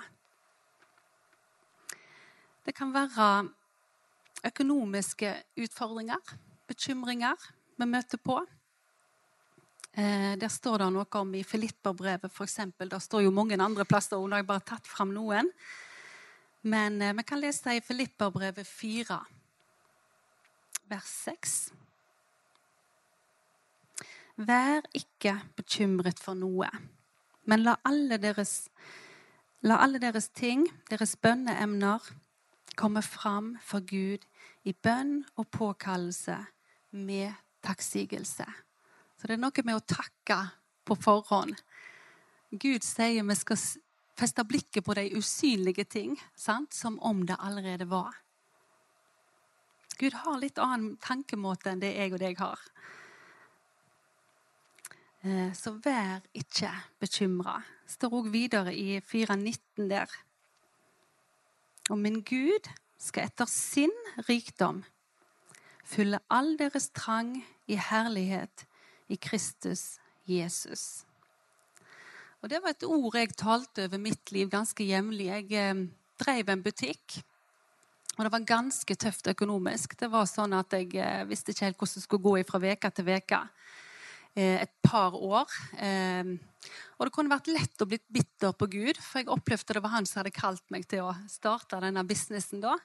Det 2.65 2.74
kan 2.74 2.93
være 2.93 3.29
økonomiske 4.45 5.31
utfordringer, 5.62 6.35
bekymringer 6.69 7.50
vi 7.77 7.89
møter 7.89 8.21
på. 8.21 8.39
Eh, 9.95 10.33
der 10.38 10.51
står 10.51 10.81
det 10.81 10.89
noe 10.91 11.21
om 11.21 11.33
i 11.38 11.43
Filipperbrevet 11.45 12.33
f.eks. 12.33 12.57
Det 12.77 13.01
står 13.01 13.25
jo 13.25 13.33
mange 13.33 13.57
andre 13.62 13.85
plasser, 13.85 14.17
og 14.17 14.33
har 14.33 14.43
jeg 14.43 14.50
bare 14.50 14.65
tatt 14.74 14.89
fram 14.89 15.13
noen. 15.15 15.50
Men 16.65 17.01
eh, 17.01 17.13
vi 17.15 17.24
kan 17.24 17.39
lese 17.39 17.77
i 17.77 17.85
Filipperbrevet 17.85 18.67
4, 18.67 19.19
vers 20.89 21.17
6. 21.29 21.57
Vær 24.36 24.84
ikke 24.92 25.38
bekymret 25.56 26.20
for 26.20 26.36
noe, 26.36 26.68
men 27.48 27.63
la 27.63 27.77
alle 27.88 28.18
deres, 28.20 28.68
la 29.63 29.77
alle 29.80 30.01
deres 30.04 30.27
ting, 30.36 30.65
deres 30.89 31.15
bønneemner, 31.15 32.04
komme 32.75 33.00
fram 33.01 33.54
for 33.63 33.80
Gud 33.88 34.25
i 34.68 34.74
bønn 34.74 35.22
og 35.39 35.48
påkallelse 35.56 36.36
med 36.92 37.32
takksigelse. 37.63 38.46
Så 39.15 39.27
det 39.27 39.38
er 39.38 39.42
noe 39.46 39.63
med 39.63 39.80
å 39.80 39.86
takke 39.88 40.42
på 40.86 40.98
forhånd. 41.00 41.56
Gud 42.51 42.84
sier 42.84 43.24
vi 43.24 43.38
skal 43.39 43.62
feste 44.20 44.44
blikket 44.48 44.84
på 44.86 44.96
de 45.00 45.08
usynlige 45.15 45.88
ting, 45.88 46.20
sant? 46.36 46.74
som 46.74 47.00
om 47.00 47.24
det 47.25 47.39
allerede 47.39 47.88
var. 47.88 48.20
Gud 49.96 50.13
har 50.25 50.39
litt 50.39 50.60
annen 50.60 50.98
tankemåte 51.00 51.72
enn 51.72 51.80
det 51.80 51.96
jeg 51.96 52.13
og 52.13 52.20
deg 52.20 52.39
har. 52.39 52.60
Eh, 55.25 55.53
så 55.58 55.72
vær 55.82 56.22
ikke 56.38 56.70
bekymra. 57.01 57.63
står 57.88 58.13
òg 58.13 58.27
videre 58.29 58.75
i 58.75 59.00
4.19 59.01 59.89
der. 59.89 60.10
Og 61.89 61.98
min 61.98 62.22
Gud 62.22 62.70
skal 62.98 63.25
etter 63.25 63.50
sin 63.50 63.94
rikdom 64.29 64.84
fylle 65.86 66.20
all 66.29 66.58
deres 66.58 66.89
trang 66.94 67.46
i 67.67 67.77
herlighet 67.77 68.65
i 69.10 69.15
Kristus 69.15 69.98
Jesus. 70.25 71.05
Og 72.41 72.50
Det 72.50 72.62
var 72.62 72.70
et 72.70 72.84
ord 72.84 73.15
jeg 73.17 73.34
talte 73.34 73.86
over 73.86 73.98
mitt 73.98 74.32
liv 74.32 74.50
ganske 74.50 74.84
jevnlig. 74.86 75.25
Jeg 75.25 75.51
eh, 75.51 75.88
drev 76.22 76.50
en 76.50 76.63
butikk, 76.63 77.24
og 78.17 78.25
det 78.25 78.32
var 78.32 78.46
ganske 78.46 78.96
tøft 78.96 79.27
økonomisk. 79.27 79.98
Det 80.00 80.12
var 80.12 80.29
sånn 80.29 80.53
at 80.53 80.74
Jeg 80.74 80.94
eh, 80.94 81.25
visste 81.25 81.51
ikke 81.51 81.65
helt 81.65 81.77
hvordan 81.77 81.96
det 81.96 82.03
skulle 82.03 82.24
gå 82.24 82.44
fra 82.44 82.62
uke 82.62 82.89
til 82.91 83.05
veke. 83.05 83.41
Eh, 84.36 84.62
et 84.62 84.72
par 84.84 85.15
år. 85.15 85.48
Eh, 85.80 86.36
og 87.00 87.08
det 87.08 87.13
kunne 87.15 87.32
vært 87.32 87.48
lett 87.48 87.80
å 87.80 87.88
bli 87.88 88.01
bitter 88.12 88.51
på 88.51 88.68
Gud, 88.68 89.00
for 89.00 89.22
jeg 89.22 89.32
opplevde 89.32 89.77
det 89.77 89.84
var 89.86 89.94
han 89.94 90.08
som 90.10 90.20
hadde 90.20 90.36
kalt 90.36 90.65
meg 90.75 90.84
til 90.92 91.06
å 91.08 91.13
starte 91.32 91.80
denne 91.80 92.04
businessen 92.04 92.60
da. 92.63 92.75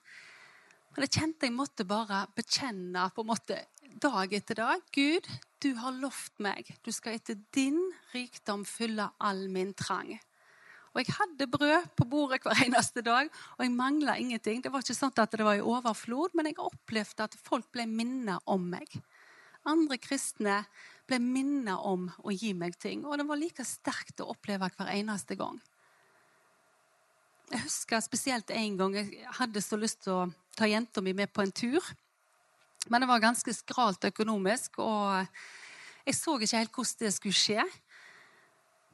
Men 0.95 1.07
jeg 1.07 1.15
kjente 1.17 1.49
jeg 1.49 1.57
måtte 1.57 1.87
bare 1.87 2.25
bekjenne 2.39 3.09
på 3.15 3.25
en 3.25 3.31
måte 3.33 3.59
dag 3.99 4.33
etter 4.35 4.61
dag. 4.63 4.85
Gud, 4.95 5.27
du 5.59 5.73
har 5.83 5.99
lovt 5.99 6.39
meg. 6.39 6.71
Du 6.87 6.93
skal 6.95 7.19
etter 7.19 7.39
din 7.55 7.81
rikdom 8.15 8.63
fylle 8.67 9.09
all 9.19 9.49
min 9.51 9.75
trang. 9.75 10.13
Og 10.95 11.03
jeg 11.03 11.17
hadde 11.19 11.51
brød 11.51 11.91
på 11.99 12.07
bordet 12.11 12.45
hver 12.47 12.63
eneste 12.67 13.03
dag, 13.07 13.31
og 13.57 13.65
jeg 13.67 13.75
mangla 13.75 14.17
ingenting. 14.23 14.63
Det 14.63 14.71
var 14.71 14.87
ikke 14.87 14.99
sånn 14.99 15.15
at 15.19 15.35
det 15.35 15.47
var 15.47 15.59
i 15.59 15.67
overflod, 15.67 16.35
men 16.39 16.51
jeg 16.51 16.63
opplevde 16.63 17.27
at 17.27 17.39
folk 17.43 17.71
ble 17.75 17.91
minnet 17.91 18.39
om 18.51 18.71
meg. 18.71 19.01
Andre 19.69 19.99
kristne 20.01 20.63
ble 21.11 21.19
minnet 21.23 21.87
om 21.87 22.07
å 22.23 22.33
gi 22.35 22.53
meg 22.57 22.79
ting. 22.81 23.05
Og 23.05 23.19
det 23.19 23.27
var 23.29 23.41
like 23.41 23.67
sterkt 23.67 24.23
å 24.23 24.31
oppleve 24.33 24.71
hver 24.77 24.93
eneste 24.95 25.37
gang. 25.39 25.59
Jeg 27.51 27.65
husker 27.65 28.03
spesielt 28.05 28.51
en 28.55 28.77
gang 28.79 28.95
jeg 28.95 29.27
hadde 29.41 29.63
så 29.65 29.79
lyst 29.79 30.05
til 30.05 30.15
å 30.15 30.29
ta 30.55 30.69
jenta 30.71 31.03
mi 31.03 31.15
med 31.17 31.33
på 31.35 31.43
en 31.43 31.51
tur. 31.51 31.83
Men 32.89 33.03
det 33.03 33.11
var 33.11 33.23
ganske 33.23 33.53
skralt 33.55 34.07
økonomisk, 34.09 34.79
og 34.81 35.27
jeg 36.07 36.17
så 36.17 36.37
ikke 36.39 36.61
helt 36.63 36.77
hvordan 36.77 37.03
det 37.05 37.15
skulle 37.17 37.37
skje. 37.37 37.65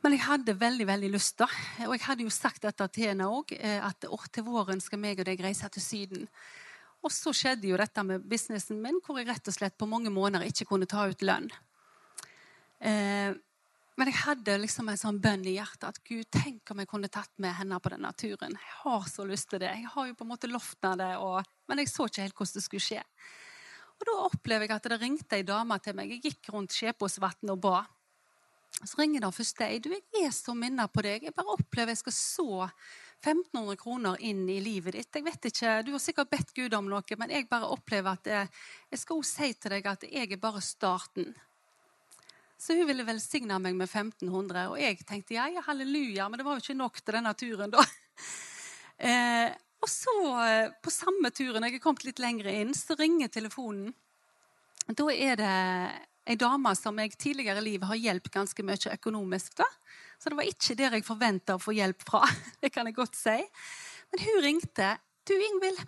Men 0.03 0.17
jeg 0.17 0.25
hadde 0.27 0.57
veldig 0.59 0.87
veldig 0.89 1.11
lyst. 1.13 1.37
da. 1.39 1.49
Og 1.87 1.95
jeg 1.97 2.05
hadde 2.07 2.25
jo 2.27 2.33
sagt 2.33 2.63
dette 2.63 2.89
til 2.95 3.11
henne 3.11 3.29
òg, 3.29 3.53
at 3.61 4.09
å, 4.09 4.19
til 4.33 4.47
våren 4.49 4.81
skal 4.83 5.01
meg 5.03 5.21
og 5.21 5.29
deg 5.29 5.43
reise 5.43 5.69
til 5.73 5.85
Syden. 5.85 6.27
Og 7.05 7.13
så 7.15 7.33
skjedde 7.37 7.69
jo 7.71 7.79
dette 7.79 8.03
med 8.07 8.25
businessen 8.27 8.81
min, 8.83 9.01
hvor 9.05 9.21
jeg 9.21 9.29
rett 9.29 9.49
og 9.51 9.55
slett 9.55 9.77
på 9.79 9.89
mange 9.91 10.11
måneder 10.11 10.49
ikke 10.49 10.69
kunne 10.73 10.89
ta 10.91 11.07
ut 11.11 11.23
lønn. 11.23 11.51
Eh, 12.81 13.33
men 13.97 14.11
jeg 14.11 14.19
hadde 14.27 14.59
liksom 14.61 14.91
en 14.93 15.01
sånn 15.01 15.19
bønn 15.25 15.47
i 15.49 15.55
hjertet 15.57 15.89
at 15.89 15.99
Gud, 16.05 16.27
tenk 16.29 16.69
om 16.71 16.83
jeg 16.83 16.91
kunne 16.91 17.09
tatt 17.09 17.33
med 17.41 17.55
henne 17.57 17.79
på 17.81 17.95
denne 17.95 18.11
turen. 18.13 18.53
Jeg 18.53 18.79
har 18.83 19.07
så 19.09 19.25
lyst 19.25 19.49
til 19.53 19.63
det. 19.63 19.73
Jeg 19.73 19.93
har 19.95 20.11
jo 20.11 20.17
på 20.19 20.27
en 20.27 20.33
måte 20.35 20.51
lovt 20.51 20.85
det, 20.85 21.13
og, 21.17 21.41
men 21.71 21.81
jeg 21.81 21.89
så 21.89 22.05
ikke 22.11 22.27
helt 22.27 22.37
hvordan 22.37 22.59
det 22.59 22.65
skulle 22.67 22.85
skje. 22.85 23.03
Og 23.97 24.05
Da 24.05 24.17
opplever 24.27 24.69
jeg 24.69 24.77
at 24.77 24.89
det 24.93 25.01
ringte 25.01 25.39
ei 25.39 25.47
dame 25.49 25.79
til 25.81 25.97
meg. 25.97 26.13
Jeg 26.13 26.27
gikk 26.29 26.53
rundt 26.53 26.77
Skjepåsvatnet 26.77 27.55
og 27.55 27.63
ba. 27.65 27.79
Så 28.77 29.01
ringer 29.01 29.25
den 29.25 29.33
først 29.33 29.65
ei. 29.65 29.79
Du, 29.81 29.89
jeg 29.89 30.29
er 30.29 30.35
så 30.37 30.53
minnet 30.53 30.93
på 30.93 31.01
deg. 31.07 31.25
Jeg 31.25 31.35
bare 31.37 31.57
opplever 31.57 31.95
jeg 31.95 32.03
skal 32.03 32.17
så 32.19 32.67
1500 33.25 33.81
kroner 33.81 34.21
inn 34.21 34.45
i 34.53 34.59
livet 34.61 34.99
ditt. 34.99 35.09
Jeg 35.17 35.25
vet 35.25 35.49
ikke, 35.49 35.73
Du 35.87 35.95
har 35.97 36.05
sikkert 36.05 36.31
bedt 36.31 36.53
Gud 36.53 36.77
om 36.77 36.93
noe, 36.93 37.17
men 37.17 37.33
jeg 37.33 37.49
bare 37.49 37.73
opplever 37.73 38.13
at 38.13 38.29
jeg, 38.29 38.53
jeg 38.93 39.01
skal 39.01 39.23
også 39.23 39.41
si 39.41 39.53
til 39.57 39.73
deg 39.79 39.89
at 39.89 40.05
jeg 40.05 40.37
er 40.37 40.43
bare 40.43 40.61
starten. 40.61 41.33
Så 42.57 42.77
hun 42.79 42.89
ville 42.89 43.05
velsigne 43.05 43.59
meg 43.61 43.77
med 43.77 43.89
1500, 43.91 44.71
og 44.73 44.81
jeg 44.81 45.03
tenkte 45.05 45.37
ja, 45.37 45.47
ja, 45.53 45.63
halleluja, 45.67 46.29
men 46.31 46.41
det 46.41 46.47
var 46.47 46.57
jo 46.57 46.65
ikke 46.65 46.79
nok 46.79 47.03
til 47.03 47.19
denne 47.19 47.37
turen, 47.39 47.73
da. 47.77 47.87
Eh, 48.97 49.51
og 49.85 49.91
så, 49.93 50.13
eh, 50.41 50.71
på 50.81 50.89
samme 50.89 51.29
turen, 51.29 51.67
jeg 51.69 51.75
er 51.77 51.83
kommet 51.85 52.07
litt 52.07 52.21
lenger 52.23 52.47
inn, 52.49 52.71
så 52.73 52.97
ringer 52.97 53.29
telefonen. 53.29 53.91
Da 54.89 55.05
er 55.13 55.37
det 55.37 55.51
ei 56.27 56.37
dame 56.41 56.73
som 56.79 56.97
jeg 56.99 57.13
tidligere 57.21 57.61
i 57.61 57.67
livet 57.67 57.91
har 57.91 58.01
hjulpet 58.01 58.35
ganske 58.39 58.65
mye 58.67 58.95
økonomisk. 58.95 59.59
da. 59.61 59.69
Så 60.19 60.31
det 60.31 60.39
var 60.39 60.49
ikke 60.49 60.79
der 60.79 60.97
jeg 60.97 61.07
forventa 61.07 61.57
å 61.57 61.63
få 61.63 61.77
hjelp 61.77 62.03
fra. 62.09 62.25
Det 62.63 62.73
kan 62.73 62.89
jeg 62.89 62.97
godt 62.97 63.19
si. 63.19 63.37
Men 64.11 64.25
hun 64.25 64.43
ringte. 64.43 64.97
Du, 65.29 65.35
Ingvild, 65.35 65.83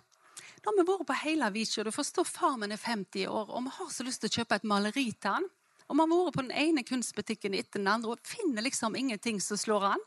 nå 0.59 0.69
har 0.69 0.77
vi 0.77 0.85
vært 0.91 1.07
på 1.07 1.19
hele 1.23 1.49
og 1.49 1.85
Du 1.87 1.91
forstår, 1.91 2.27
far 2.27 2.57
min 2.59 2.71
er 2.75 2.77
50 2.77 3.27
år, 3.27 3.49
og 3.49 3.63
vi 3.63 3.75
har 3.79 3.89
så 3.89 4.03
lyst 4.03 4.21
til 4.21 4.29
å 4.29 4.37
kjøpe 4.37 4.55
et 4.59 4.67
maleri 4.67 5.11
til 5.15 5.39
han. 5.39 5.49
Og 5.89 5.97
vi 5.97 6.03
har 6.05 6.11
vært 6.11 6.35
på 6.35 6.45
den 6.45 6.57
ene 6.63 6.83
kunstbutikken 6.85 7.55
etter 7.57 7.81
den 7.81 7.89
andre 7.89 8.13
og 8.13 8.27
finner 8.27 8.65
liksom 8.65 8.95
ingenting 8.95 9.41
som 9.41 9.57
slår 9.57 9.87
an. 9.95 10.05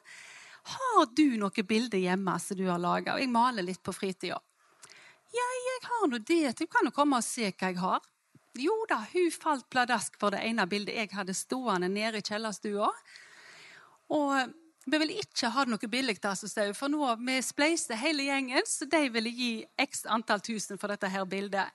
Har 0.77 1.09
du 1.11 1.37
noen 1.41 1.67
bilder 1.67 1.99
hjemme 1.99 2.37
som 2.39 2.59
du 2.59 2.69
har 2.71 2.79
laga? 2.79 3.19
Jeg 3.19 3.33
maler 3.35 3.67
litt 3.67 3.83
på 3.83 3.95
fritida. 3.95 4.39
Ja, 5.33 5.49
jeg 5.67 5.83
har 5.89 6.09
nå 6.13 6.21
det. 6.23 6.55
Du 6.61 6.67
kan 6.71 6.87
jo 6.87 6.95
komme 6.95 7.19
og 7.19 7.27
se 7.27 7.51
hva 7.51 7.73
jeg 7.73 7.81
har. 7.83 8.01
Jo 8.61 8.75
da, 8.89 9.01
hun 9.15 9.31
falt 9.33 9.69
pladask 9.73 10.19
for 10.21 10.35
det 10.35 10.43
ene 10.45 10.69
bildet 10.69 10.99
jeg 10.99 11.11
hadde 11.17 11.35
stående 11.35 11.89
nede 11.91 12.21
i 12.21 12.27
kjellerstua. 12.27 12.91
Og 14.13 14.53
vi 14.85 14.99
vil 14.99 15.15
ikke 15.23 15.51
ha 15.55 15.65
noe 15.67 15.89
billig, 15.89 16.19
for 16.21 16.93
nå 16.93 17.15
vi 17.23 17.39
spleiser 17.43 17.99
hele 17.99 18.27
gjengen, 18.29 18.67
så 18.67 18.87
de 18.91 19.03
ville 19.15 19.31
gi 19.31 19.53
x 19.81 20.05
antall 20.05 20.43
tusen 20.45 20.79
for 20.79 20.93
dette 20.93 21.09
her 21.09 21.25
bildet. 21.25 21.71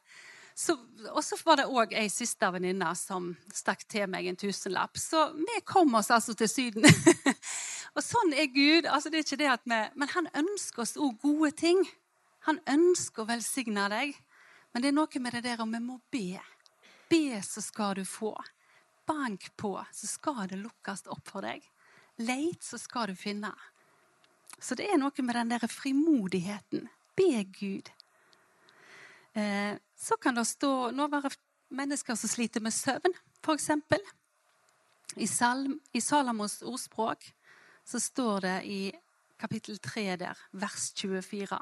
Og 1.14 1.22
så 1.24 1.38
var 1.46 1.60
det 1.60 1.68
òg 1.70 1.94
ei 1.94 2.08
søstervenninne 2.10 2.90
som 2.98 3.30
stakk 3.54 3.84
til 3.90 4.08
meg 4.10 4.26
en 4.26 4.40
tusenlapp. 4.40 4.98
Så 4.98 5.30
vi 5.38 5.60
kom 5.66 5.94
oss 6.00 6.10
altså 6.14 6.34
til 6.38 6.50
Syden. 6.50 6.88
og 7.96 8.02
sånn 8.02 8.34
er 8.34 8.50
Gud. 8.50 8.90
altså 8.90 9.12
det 9.14 9.20
er 9.22 9.28
ikke 9.28 9.42
det 9.44 9.52
at 9.54 9.66
vi, 9.70 9.82
Men 9.94 10.14
han 10.16 10.30
ønsker 10.34 10.82
oss 10.82 10.98
òg 10.98 11.22
gode 11.22 11.52
ting. 11.62 11.84
Han 12.50 12.60
ønsker 12.66 13.24
å 13.24 13.30
velsigne 13.30 13.86
deg. 13.94 14.18
Men 14.74 14.84
det 14.84 14.90
er 14.90 14.98
noe 14.98 15.22
med 15.22 15.38
det 15.38 15.44
der 15.46 15.62
om 15.62 15.72
vi 15.74 15.82
må 15.84 16.00
be. 16.12 16.40
Be, 17.10 17.42
så 17.46 17.62
skal 17.62 17.96
du 18.02 18.06
få. 18.06 18.34
Bank 19.08 19.52
på, 19.56 19.78
så 19.94 20.08
skal 20.10 20.48
det 20.50 20.60
lukkes 20.60 21.06
opp 21.08 21.30
for 21.30 21.46
deg. 21.46 21.64
Leit, 22.18 22.64
så 22.66 22.80
skal 22.82 23.12
du 23.12 23.16
finne. 23.16 23.54
Så 24.60 24.76
det 24.76 24.90
er 24.90 24.98
noe 25.00 25.24
med 25.24 25.38
den 25.38 25.54
der 25.54 25.70
frimodigheten. 25.70 26.90
Be 27.18 27.46
Gud. 27.46 27.94
Eh, 29.38 29.78
så 29.96 30.18
kan 30.18 30.36
det 30.36 30.48
stå 30.50 30.92
Nå 30.98 31.08
være 31.14 31.30
mennesker 31.78 32.18
som 32.18 32.32
sliter 32.32 32.64
med 32.64 32.74
søvn, 32.74 33.14
f.eks. 33.44 33.70
I, 35.18 35.28
I 35.94 36.02
Salamos 36.02 36.62
ordspråk 36.66 37.28
så 37.88 38.00
står 38.02 38.42
det 38.46 38.58
i 38.66 38.82
kapittel 39.38 39.78
3 39.78 40.18
der, 40.24 40.40
vers 40.52 40.90
24. 40.98 41.60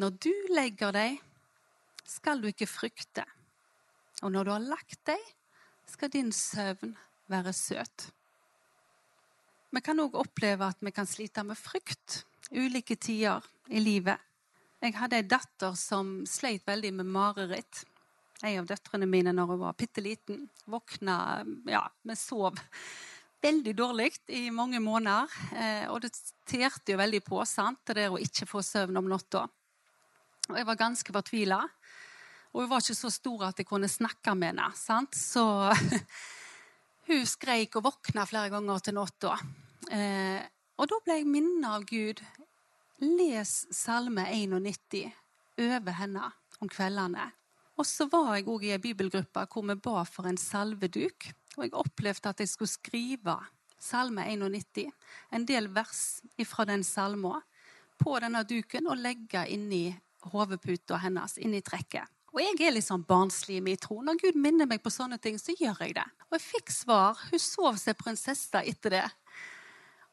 Når 0.00 0.16
du 0.20 0.32
legger 0.52 0.92
deg, 0.94 1.18
skal 2.04 2.40
du 2.42 2.48
ikke 2.50 2.68
frykte. 2.68 3.24
Og 4.22 4.32
når 4.32 4.46
du 4.46 4.52
har 4.52 4.70
lagt 4.76 5.00
deg, 5.08 5.20
skal 5.88 6.12
din 6.12 6.32
søvn 6.32 6.94
være 7.30 7.52
søt. 7.56 8.10
Vi 9.70 9.80
kan 9.84 10.02
òg 10.02 10.18
oppleve 10.18 10.66
at 10.66 10.80
vi 10.82 10.92
kan 10.92 11.08
slite 11.08 11.44
med 11.46 11.58
frykt 11.58 12.24
ulike 12.50 12.96
tider 12.98 13.44
i 13.70 13.80
livet. 13.80 14.18
Jeg 14.80 14.96
hadde 14.96 15.18
ei 15.20 15.28
datter 15.28 15.74
som 15.76 16.20
sleit 16.24 16.64
veldig 16.64 16.94
med 17.00 17.08
mareritt. 17.12 17.82
En 18.40 18.62
av 18.62 18.68
døtrene 18.70 19.04
mine 19.04 19.34
når 19.36 19.50
hun 19.52 19.62
var 19.66 19.76
bitte 19.76 20.00
liten. 20.00 20.46
Våkna 20.64 21.44
Ja, 21.68 21.84
vi 22.02 22.16
sov 22.16 22.56
veldig 23.40 23.74
dårlig 23.76 24.12
i 24.36 24.50
mange 24.52 24.80
måneder. 24.80 25.28
Eh, 25.56 25.84
og 25.92 26.00
det 26.04 26.12
terte 26.48 26.94
jo 26.94 27.00
veldig 27.00 27.22
på 27.24 27.40
sant, 27.48 27.92
det 27.94 28.08
å 28.10 28.20
ikke 28.20 28.48
få 28.48 28.62
søvn 28.64 29.00
om 29.00 29.08
natta. 29.10 29.46
Og 30.50 30.58
jeg 30.58 30.68
var 30.68 30.80
ganske 30.80 31.14
fortvila. 31.14 31.60
Og 32.50 32.64
hun 32.64 32.70
var 32.72 32.82
ikke 32.82 32.98
så 32.98 33.12
stor 33.14 33.46
at 33.50 33.60
jeg 33.60 33.68
kunne 33.68 33.88
snakke 33.88 34.34
med 34.34 34.54
henne. 34.54 34.70
Sant? 34.76 35.14
Så 35.16 35.44
hun 37.10 37.26
skreik 37.28 37.76
og 37.78 37.86
våkna 37.86 38.26
flere 38.28 38.52
ganger 38.52 38.84
til 38.84 38.98
natta. 38.98 39.36
Eh, 39.92 40.40
og 40.80 40.88
da 40.90 41.00
ble 41.04 41.20
jeg 41.20 41.28
minnet 41.28 41.68
av 41.68 41.84
Gud. 41.88 42.24
Les 43.00 43.66
Salme 43.70 44.26
91 44.28 45.12
over 45.56 45.94
henne 45.96 46.26
om 46.60 46.68
kveldene. 46.68 47.30
Og 47.80 47.86
så 47.88 48.04
var 48.12 48.34
jeg 48.34 48.44
òg 48.52 48.66
i 48.66 48.74
ei 48.74 48.82
bibelgruppe 48.82 49.46
hvor 49.48 49.64
vi 49.70 49.76
ba 49.80 50.02
for 50.04 50.28
en 50.28 50.36
salveduk. 50.36 51.30
Og 51.56 51.64
jeg 51.64 51.72
opplevde 51.80 52.28
at 52.28 52.42
jeg 52.44 52.50
skulle 52.52 52.68
skrive 52.68 53.38
Salme 53.80 54.26
91, 54.28 54.92
en 55.32 55.46
del 55.48 55.70
vers 55.72 56.20
fra 56.44 56.66
den 56.68 56.84
salma, 56.84 57.38
på 57.96 58.18
denne 58.20 58.42
duken 58.44 58.90
og 58.92 59.00
legge 59.00 59.46
inni 59.48 59.86
hodeputa 60.34 60.98
hennes, 61.00 61.38
inni 61.40 61.62
trekket. 61.64 62.04
Og 62.34 62.42
jeg 62.44 62.60
er 62.60 62.76
litt 62.76 62.86
sånn 62.86 63.06
barnslig 63.08 63.56
i 63.58 63.64
min 63.64 63.80
tro. 63.80 64.02
Når 64.04 64.20
Gud 64.20 64.36
minner 64.38 64.68
meg 64.68 64.84
på 64.84 64.92
sånne 64.92 65.16
ting, 65.18 65.40
så 65.40 65.56
gjør 65.56 65.80
jeg 65.86 65.96
det. 65.96 66.04
Og 66.28 66.36
jeg 66.36 66.44
fikk 66.44 66.70
svar. 66.74 67.18
Hun 67.32 67.42
sov 67.42 67.80
seg 67.80 67.96
prinsesse 67.98 68.60
etter 68.60 69.00
det. 69.00 69.06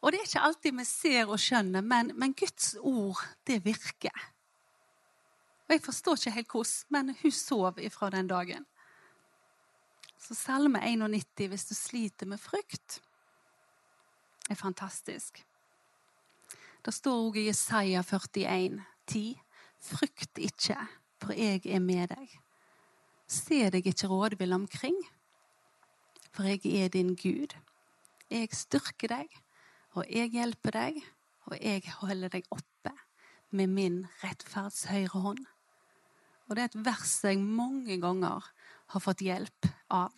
Og 0.01 0.11
det 0.11 0.19
er 0.19 0.27
ikke 0.27 0.45
alltid 0.45 0.75
vi 0.77 0.85
ser 0.85 1.31
og 1.31 1.39
skjønner, 1.41 1.81
men, 1.81 2.11
men 2.15 2.35
Guds 2.37 2.75
ord, 2.79 3.23
det 3.47 3.63
virker. 3.65 4.25
Og 5.67 5.73
jeg 5.75 5.83
forstår 5.83 6.19
ikke 6.19 6.35
helt 6.35 6.51
hvordan, 6.51 6.75
men 6.89 7.15
hun 7.21 7.31
sov 7.31 7.79
ifra 7.83 8.09
den 8.13 8.27
dagen. 8.27 8.65
Så 10.17 10.35
Salme 10.35 10.79
91, 10.79 11.47
hvis 11.49 11.65
du 11.65 11.75
sliter 11.75 12.25
med 12.25 12.37
frykt, 12.37 13.01
er 14.49 14.55
fantastisk. 14.55 15.43
Det 16.85 16.93
står 16.93 17.27
også 17.27 17.39
i 17.39 17.47
Jesaja 17.47 18.01
41, 18.01 18.85
10, 19.07 19.41
Frykt 19.77 20.37
ikke, 20.41 20.77
for 21.21 21.33
jeg 21.37 21.61
er 21.65 21.79
med 21.79 22.09
deg. 22.11 22.31
Se 23.27 23.67
deg 23.71 23.85
ikke 23.87 24.09
rådvill 24.09 24.55
omkring, 24.55 24.97
for 26.31 26.47
jeg 26.47 26.65
er 26.65 26.89
din 26.93 27.15
Gud. 27.15 27.53
Jeg 28.29 28.49
styrker 28.51 29.13
deg, 29.13 29.37
og 29.97 30.05
jeg 30.13 30.29
hjelper 30.35 30.75
deg, 30.75 30.97
og 31.49 31.55
jeg 31.57 31.81
holder 31.97 32.29
deg 32.35 32.45
oppe 32.53 32.91
med 33.55 33.71
min 33.71 34.01
rettferds 34.21 34.83
høyre 34.91 35.23
hånd. 35.23 35.39
Og 36.47 36.55
det 36.55 36.63
er 36.63 36.69
et 36.69 36.83
vers 36.85 37.13
jeg 37.25 37.41
mange 37.41 37.97
ganger 38.01 38.45
har 38.93 39.03
fått 39.03 39.23
hjelp 39.25 39.69
av. 39.89 40.13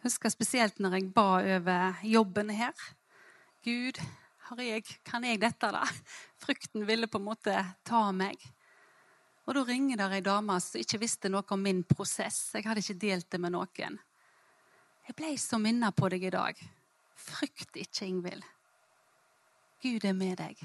Jeg 0.00 0.08
husker 0.08 0.32
spesielt 0.32 0.80
når 0.80 0.96
jeg 0.96 1.10
ba 1.12 1.26
over 1.42 2.00
jobben 2.08 2.54
her. 2.56 2.72
Gud, 3.66 4.00
jeg, 4.64 4.86
kan 5.04 5.26
jeg 5.28 5.42
dette, 5.42 5.68
da? 5.68 5.84
Frykten 6.40 6.88
ville 6.88 7.10
på 7.10 7.20
en 7.20 7.28
måte 7.28 7.54
ta 7.84 8.06
meg. 8.16 8.40
Og 9.44 9.58
da 9.58 9.66
ringer 9.68 10.00
der 10.00 10.16
ei 10.16 10.24
dame 10.24 10.56
som 10.62 10.80
ikke 10.80 11.02
visste 11.02 11.28
noe 11.28 11.44
om 11.52 11.60
min 11.60 11.84
prosess. 11.84 12.48
Jeg 12.56 12.64
hadde 12.64 12.80
ikke 12.80 13.02
delt 13.04 13.28
det 13.28 13.42
med 13.42 13.52
noen. 13.52 14.00
Jeg 15.04 15.18
ble 15.18 15.36
så 15.42 15.60
minnet 15.60 15.96
på 15.98 16.08
deg 16.08 16.30
i 16.30 16.32
dag. 16.32 16.68
Frykt 17.20 17.76
ikke, 17.76 18.08
Ingvild. 18.08 18.44
Gud 19.80 20.04
er 20.04 20.16
med 20.16 20.38
deg. 20.40 20.60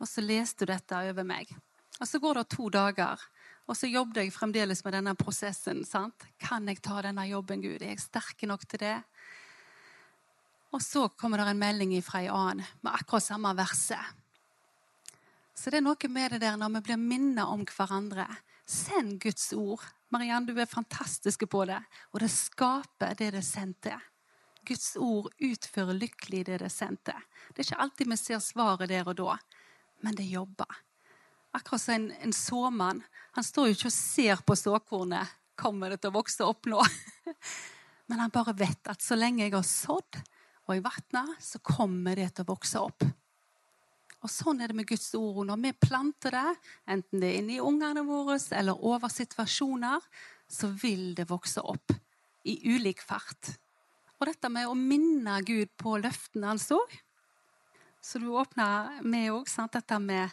Og 0.00 0.08
så 0.08 0.24
leste 0.24 0.64
du 0.64 0.72
dette 0.72 0.96
over 1.10 1.26
meg. 1.26 1.50
Og 2.00 2.08
så 2.08 2.20
går 2.20 2.40
det 2.40 2.48
to 2.54 2.70
dager, 2.72 3.20
og 3.68 3.76
så 3.76 3.86
jobber 3.90 4.24
jeg 4.24 4.32
fremdeles 4.34 4.80
med 4.84 4.96
denne 4.96 5.14
prosessen. 5.14 5.84
sant? 5.84 6.24
Kan 6.40 6.68
jeg 6.68 6.80
ta 6.82 7.02
denne 7.04 7.26
jobben, 7.28 7.60
Gud? 7.62 7.82
Er 7.82 7.92
jeg 7.92 8.00
sterk 8.02 8.42
nok 8.48 8.64
til 8.66 8.80
det? 8.80 8.96
Og 10.72 10.82
så 10.82 11.08
kommer 11.08 11.38
det 11.38 11.50
en 11.50 11.60
melding 11.60 11.92
fra 12.02 12.22
en 12.22 12.34
annen 12.34 12.66
med 12.82 12.92
akkurat 12.92 13.22
samme 13.22 13.52
verset. 13.58 14.16
Så 15.54 15.70
det 15.70 15.80
er 15.80 15.84
noe 15.84 16.08
med 16.08 16.32
det 16.32 16.40
der 16.40 16.56
når 16.56 16.78
vi 16.78 16.84
blir 16.88 17.00
minnet 17.00 17.44
om 17.44 17.66
hverandre. 17.68 18.26
Send 18.64 19.18
Guds 19.20 19.52
ord. 19.52 19.82
Mariann, 20.10 20.46
du 20.46 20.54
er 20.58 20.66
fantastisk 20.66 21.44
på 21.50 21.64
det. 21.68 21.80
Og 22.14 22.22
det 22.22 22.30
skaper 22.32 23.14
det 23.18 23.32
det 23.34 23.42
er 23.42 23.46
sendt 23.46 23.82
til. 23.86 24.06
Guds 24.68 24.92
ord 25.00 25.30
utfører 25.38 25.96
lykkelig 25.96 26.44
det 26.46 26.60
det 26.60 26.68
er 26.68 26.74
sendt 26.74 27.04
til. 27.08 27.26
Det 27.50 27.62
er 27.62 27.68
ikke 27.68 27.82
alltid 27.84 28.12
vi 28.12 28.18
ser 28.20 28.42
svaret 28.44 28.90
der 28.92 29.08
og 29.08 29.16
da, 29.18 29.36
men 30.04 30.16
det 30.18 30.28
jobber. 30.30 30.80
Akkurat 31.56 31.82
som 31.82 31.94
en, 31.96 32.10
en 32.22 32.34
såmann. 32.36 33.02
Han 33.34 33.46
står 33.46 33.70
jo 33.70 33.76
ikke 33.78 33.90
og 33.90 33.96
ser 33.96 34.42
på 34.46 34.56
såkornet. 34.58 35.36
Kommer 35.58 35.90
det 35.90 36.00
til 36.02 36.12
å 36.12 36.18
vokse 36.20 36.46
opp 36.46 36.68
nå? 36.70 36.80
Men 38.10 38.22
han 38.24 38.32
bare 38.34 38.56
vet 38.58 38.88
at 38.90 39.02
så 39.04 39.14
lenge 39.18 39.44
jeg 39.44 39.52
har 39.52 39.66
sådd 39.66 40.16
og 40.70 40.76
jeg 40.76 40.82
vatner, 40.82 41.28
så 41.42 41.58
kommer 41.66 42.18
det 42.18 42.28
til 42.34 42.46
å 42.46 42.52
vokse 42.52 42.80
opp. 42.82 43.04
Og 44.20 44.30
Sånn 44.30 44.60
er 44.60 44.70
det 44.70 44.76
med 44.78 44.88
Guds 44.90 45.08
ord. 45.18 45.40
Når 45.48 45.58
vi 45.64 45.72
planter 45.82 46.34
det, 46.36 46.50
enten 46.94 47.22
det 47.22 47.30
er 47.30 47.38
inni 47.40 47.58
ungene 47.62 48.04
våre 48.06 48.36
eller 48.56 48.82
over 48.86 49.10
situasjoner, 49.10 50.04
så 50.50 50.70
vil 50.78 51.14
det 51.18 51.26
vokse 51.30 51.62
opp 51.62 51.94
i 52.46 52.56
ulik 52.70 53.02
fart. 53.02 53.54
Og 54.20 54.28
dette 54.28 54.50
med 54.52 54.68
å 54.68 54.76
minne 54.76 55.38
Gud 55.48 55.70
på 55.80 55.96
løftene 55.96 56.50
han 56.52 56.60
så. 56.60 56.78
Så 58.04 58.20
du 58.20 58.28
åpner 58.36 59.00
med 59.00 59.32
òg 59.32 59.48
dette 59.72 59.98
med 60.00 60.28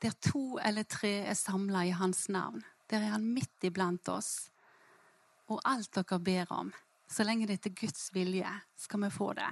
der 0.00 0.12
to 0.24 0.58
eller 0.60 0.84
tre 0.84 1.24
er 1.28 1.36
samla 1.36 1.86
i 1.88 1.96
hans 1.96 2.28
navn. 2.28 2.62
Der 2.88 3.00
er 3.00 3.16
han 3.16 3.24
midt 3.24 3.64
iblant 3.64 4.08
oss. 4.08 4.50
Og 5.48 5.60
alt 5.64 5.92
dere 5.96 6.18
ber 6.20 6.52
om, 6.52 6.70
så 7.08 7.24
lenge 7.24 7.48
det 7.48 7.58
er 7.58 7.64
til 7.64 7.76
Guds 7.82 8.10
vilje, 8.14 8.48
skal 8.76 9.02
vi 9.04 9.10
få 9.10 9.32
det. 9.34 9.48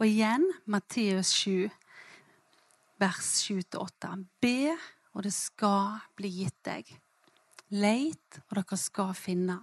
Og 0.00 0.06
igjen 0.06 0.46
Matteus 0.64 1.34
7, 1.42 1.68
vers 3.00 3.30
7-8. 3.44 4.14
Be, 4.40 4.72
og 5.12 5.26
det 5.26 5.34
skal 5.36 6.00
bli 6.16 6.30
gitt 6.40 6.58
deg. 6.64 6.88
Leit, 7.74 8.40
og 8.48 8.56
dere 8.62 8.78
skal 8.80 9.12
finne. 9.18 9.58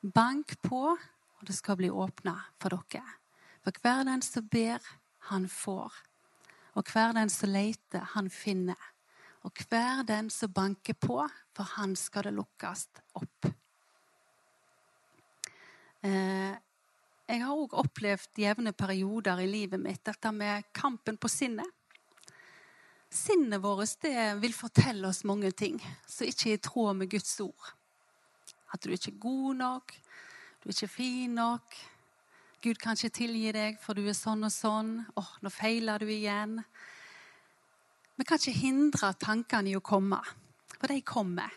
Bank 0.00 0.54
på, 0.62 0.94
og 1.38 1.46
det 1.46 1.56
skal 1.56 1.78
bli 1.78 1.90
åpna 1.90 2.34
for 2.60 2.74
dere. 2.74 3.16
For 3.62 3.82
hver 3.82 4.04
den 4.08 4.22
som 4.22 4.46
ber, 4.50 4.84
han 5.30 5.48
får. 5.48 5.92
Og 6.78 6.92
hver 6.92 7.14
den 7.16 7.30
som 7.30 7.50
leter, 7.52 8.04
han 8.14 8.30
finner 8.30 8.78
og 9.46 9.62
hver 9.68 10.02
den 10.06 10.30
som 10.30 10.52
banker 10.52 10.96
på, 10.98 11.22
for 11.56 11.74
han 11.78 11.94
skal 11.96 12.28
det 12.28 12.34
lukkes 12.36 12.86
opp. 13.16 13.48
Eh, 16.04 16.54
jeg 17.28 17.42
har 17.44 17.54
òg 17.60 17.76
opplevd 17.76 18.40
jevne 18.40 18.72
perioder 18.76 19.42
i 19.44 19.48
livet 19.50 19.80
mitt 19.80 20.02
dette 20.06 20.32
med 20.32 20.68
kampen 20.76 21.18
på 21.20 21.30
sinnet. 21.30 21.68
Sinnet 23.08 23.62
vårt 23.64 24.04
vil 24.42 24.52
fortelle 24.52 25.08
oss 25.08 25.24
mange 25.24 25.50
ting 25.56 25.78
som 26.06 26.28
ikke 26.28 26.50
er 26.50 26.58
i 26.58 26.62
tråd 26.64 26.98
med 26.98 27.10
Guds 27.12 27.32
ord. 27.40 27.72
At 28.72 28.84
du 28.84 28.92
ikke 28.92 29.14
er 29.14 29.22
god 29.22 29.60
nok, 29.62 29.94
du 30.68 30.74
er 30.74 30.76
ikke 30.76 30.98
fin 30.98 31.32
nok. 31.32 31.76
Gud 32.60 32.76
kan 32.76 32.92
ikke 32.92 33.14
tilgi 33.16 33.52
deg, 33.56 33.78
for 33.80 33.96
du 33.96 34.02
er 34.04 34.12
sånn 34.12 34.44
og 34.44 34.50
sånn. 34.52 34.90
Åh, 35.16 35.22
oh, 35.22 35.30
nå 35.40 35.48
feiler 35.48 36.02
du 36.04 36.10
igjen. 36.12 36.58
Vi 38.20 38.26
kan 38.28 38.36
ikke 38.36 38.52
hindre 38.52 39.08
tankene 39.16 39.72
i 39.72 39.78
å 39.78 39.80
komme, 39.80 40.18
for 40.74 40.92
de 40.92 40.98
kommer. 41.08 41.54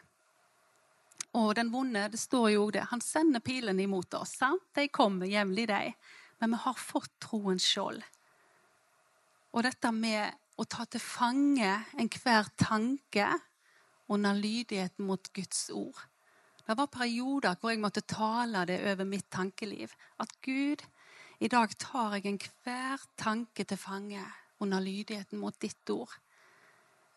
Og 1.35 1.49
den 1.59 1.73
vonde, 1.73 2.05
det 2.13 2.21
står 2.23 2.53
jo 2.53 2.69
det, 2.71 2.85
han 2.87 3.03
sender 3.03 3.43
pilene 3.43 3.83
imot 3.83 4.15
oss. 4.15 4.37
sant? 4.39 4.63
De 4.79 4.87
kommer 4.87 5.27
jevnlig, 5.27 5.67
de. 5.67 5.91
Men 6.39 6.55
vi 6.55 6.61
har 6.63 6.79
fått 6.79 7.11
troens 7.19 7.67
skjold. 7.67 7.99
Og 9.51 9.67
dette 9.67 9.91
med 9.91 10.39
å 10.55 10.63
ta 10.63 10.87
til 10.87 11.03
fange 11.03 11.73
enhver 11.99 12.47
tanke 12.55 13.27
under 14.07 14.39
lydigheten 14.39 15.03
mot 15.03 15.33
Guds 15.35 15.67
ord. 15.75 15.99
Det 16.67 16.77
var 16.77 16.89
perioder 16.93 17.57
hvor 17.59 17.73
jeg 17.73 17.81
måtte 17.81 18.03
tale 18.07 18.65
det 18.69 18.79
over 18.91 19.07
mitt 19.07 19.29
tankeliv. 19.33 19.93
At 20.19 20.33
Gud, 20.45 20.83
i 21.39 21.49
dag 21.49 21.73
tar 21.79 22.17
jeg 22.17 22.25
enhver 22.29 23.05
tanke 23.17 23.65
til 23.65 23.77
fange 23.77 24.21
under 24.61 24.79
lydigheten 24.79 25.39
mot 25.41 25.55
ditt 25.61 25.89
ord. 25.89 26.13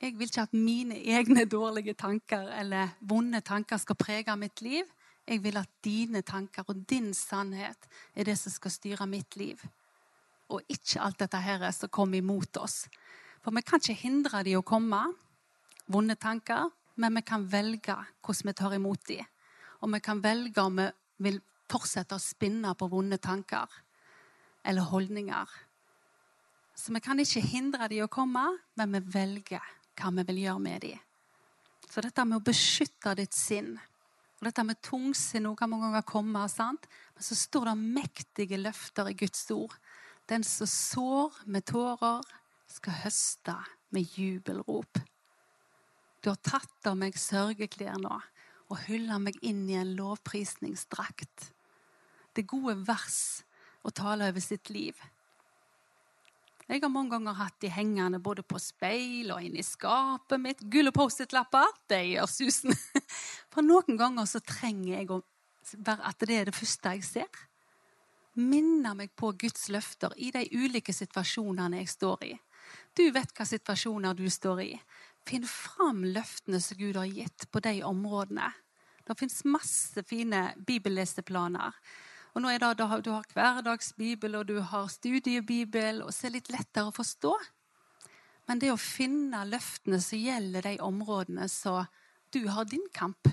Jeg 0.00 0.18
vil 0.18 0.28
ikke 0.28 0.42
at 0.42 0.56
mine 0.56 0.96
egne 0.96 1.44
dårlige 1.44 1.94
tanker 1.94 2.50
eller 2.58 2.96
vonde 3.00 3.40
tanker 3.40 3.76
skal 3.80 3.96
prege 3.96 4.36
mitt 4.36 4.60
liv. 4.60 4.84
Jeg 5.26 5.40
vil 5.44 5.56
at 5.56 5.70
dine 5.84 6.20
tanker 6.22 6.64
og 6.68 6.82
din 6.90 7.14
sannhet 7.14 7.88
er 8.14 8.24
det 8.24 8.36
som 8.38 8.52
skal 8.52 8.70
styre 8.70 9.06
mitt 9.06 9.36
liv. 9.36 9.60
Og 10.48 10.60
ikke 10.68 11.00
alt 11.00 11.20
dette 11.20 11.40
her 11.40 11.70
som 11.72 11.88
kommer 11.88 12.18
imot 12.18 12.56
oss. 12.60 12.84
For 13.40 13.52
vi 13.52 13.62
kan 13.62 13.80
ikke 13.80 14.02
hindre 14.02 14.42
de 14.44 14.56
å 14.56 14.64
komme, 14.64 15.00
vonde 15.86 16.16
tanker, 16.16 16.68
men 16.96 17.16
vi 17.16 17.22
kan 17.26 17.44
velge 17.52 17.96
hvordan 18.24 18.50
vi 18.50 18.56
tar 18.56 18.76
imot 18.76 19.08
de. 19.08 19.20
Og 19.84 19.92
vi 19.92 20.00
kan 20.00 20.22
velge 20.24 20.62
om 20.64 20.80
vi 20.80 20.88
vil 21.28 21.40
fortsette 21.68 22.16
å 22.16 22.22
spinne 22.22 22.72
på 22.78 22.88
vonde 22.88 23.18
tanker 23.20 23.68
eller 24.64 24.88
holdninger. 24.88 25.48
Så 26.74 26.92
vi 26.94 27.02
kan 27.04 27.20
ikke 27.20 27.42
hindre 27.44 27.88
de 27.92 28.00
å 28.02 28.10
komme, 28.10 28.46
men 28.80 28.96
vi 28.96 29.02
velger 29.14 29.74
hva 30.00 30.10
vi 30.16 30.24
vil 30.30 30.40
gjøre 30.46 30.62
med 30.64 30.86
de. 30.86 30.94
Så 31.90 32.02
dette 32.02 32.24
med 32.26 32.40
å 32.40 32.46
beskytte 32.46 33.12
ditt 33.18 33.36
sinn 33.36 33.76
og 34.44 34.50
Dette 34.50 34.64
med 34.66 34.80
tungsinn 34.84 35.46
kan 35.56 35.70
mange 35.72 35.86
ganger 35.86 36.02
komme, 36.04 36.42
sant? 36.52 36.82
men 37.14 37.24
så 37.24 37.36
står 37.38 37.70
det 37.70 37.74
mektige 37.80 38.58
løfter 38.60 39.08
i 39.08 39.14
Guds 39.16 39.46
ord. 39.54 39.72
Den 40.28 40.44
som 40.44 40.68
sår 40.68 41.38
med 41.46 41.64
tårer, 41.70 42.20
skal 42.68 42.98
høste 43.04 43.54
med 43.94 44.18
jubelrop. 44.18 44.98
Du 46.20 46.28
har 46.28 46.40
tatt 46.44 46.90
av 46.90 46.98
meg 46.98 47.16
sørgeklær 47.16 47.96
nå 48.02 48.18
og 48.72 48.78
hylla 48.86 49.18
meg 49.20 49.36
inn 49.44 49.64
i 49.68 49.76
en 49.78 49.94
lovprisningsdrakt. 49.98 51.50
Det 52.34 52.46
gode 52.50 52.76
vers 52.86 53.44
å 53.84 53.92
tale 53.94 54.30
over 54.32 54.42
sitt 54.42 54.70
liv. 54.72 54.96
Jeg 56.64 56.80
har 56.80 56.88
mange 56.88 57.12
ganger 57.12 57.36
hatt 57.36 57.58
de 57.60 57.68
hengende 57.68 58.18
både 58.24 58.42
på 58.42 58.56
speil 58.62 59.34
og 59.34 59.44
inni 59.44 59.62
skapet 59.62 60.40
mitt. 60.40 60.62
Gull- 60.72 60.92
Post-It-lapper. 60.96 61.68
Det 61.92 62.00
gjør 62.14 62.30
susen. 62.30 62.72
For 63.52 63.60
noen 63.66 63.98
ganger 64.00 64.24
så 64.28 64.40
trenger 64.40 64.94
jeg 64.96 65.10
å 65.12 65.20
være 65.84 66.08
at 66.08 66.24
det 66.24 66.38
er 66.38 66.48
det 66.48 66.56
første 66.56 66.94
jeg 66.96 67.04
ser. 67.04 67.42
Minne 68.40 68.94
meg 68.96 69.12
på 69.14 69.30
Guds 69.38 69.68
løfter 69.70 70.16
i 70.16 70.32
de 70.34 70.46
ulike 70.56 70.92
situasjonene 70.96 71.82
jeg 71.82 71.92
står 71.92 72.24
i. 72.32 72.32
Du 72.96 73.04
vet 73.12 73.36
hva 73.36 73.44
situasjoner 73.46 74.16
du 74.16 74.24
står 74.32 74.64
i. 74.64 74.72
Finn 75.24 75.46
fram 75.48 76.02
løftene 76.04 76.60
som 76.60 76.78
Gud 76.78 76.98
har 77.00 77.08
gitt 77.08 77.46
på 77.50 77.62
de 77.64 77.78
områdene. 77.86 78.50
Det 79.04 79.18
fins 79.18 79.44
masse 79.44 80.02
fine 80.08 80.50
bibelleseplaner 80.66 81.76
og 82.34 82.42
nå 82.42 82.50
er 82.50 82.58
det, 82.58 82.78
Du 83.04 83.10
har 83.12 83.26
hverdagsbibel 83.32 84.34
og 84.34 84.46
du 84.46 84.60
har 84.60 84.88
studiebibel, 84.88 86.02
og 86.02 86.12
så 86.12 86.26
er 86.26 86.30
det 86.30 86.40
litt 86.40 86.50
lettere 86.50 86.90
å 86.90 86.94
forstå. 86.94 87.34
Men 88.48 88.58
det 88.58 88.72
å 88.72 88.76
finne 88.76 89.44
løftene 89.46 90.00
som 90.02 90.18
gjelder 90.18 90.66
de 90.66 90.80
områdene 90.82 91.48
så 91.48 91.86
du 92.34 92.48
har 92.48 92.64
din 92.64 92.86
kamp 92.92 93.30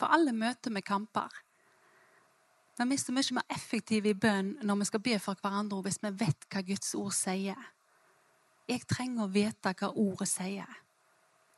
For 0.00 0.08
alle 0.08 0.32
møter 0.32 0.72
med 0.72 0.82
kamper. 0.82 1.28
Men 2.78 2.88
vi 2.88 2.94
er 2.96 3.02
så 3.02 3.12
mye 3.12 3.34
mer 3.36 3.52
effektive 3.52 4.08
i 4.08 4.16
bønn 4.16 4.54
når 4.64 4.78
vi 4.80 4.84
skal 4.88 5.02
be 5.04 5.18
for 5.20 5.36
hverandre, 5.36 5.82
hvis 5.84 6.00
vi 6.00 6.10
vet 6.22 6.46
hva 6.48 6.62
Guds 6.64 6.94
ord 6.96 7.12
sier. 7.12 7.58
Jeg 8.64 8.86
trenger 8.88 9.26
å 9.26 9.34
vite 9.34 9.74
hva 9.76 9.90
ordet 9.92 10.30
sier. 10.30 10.78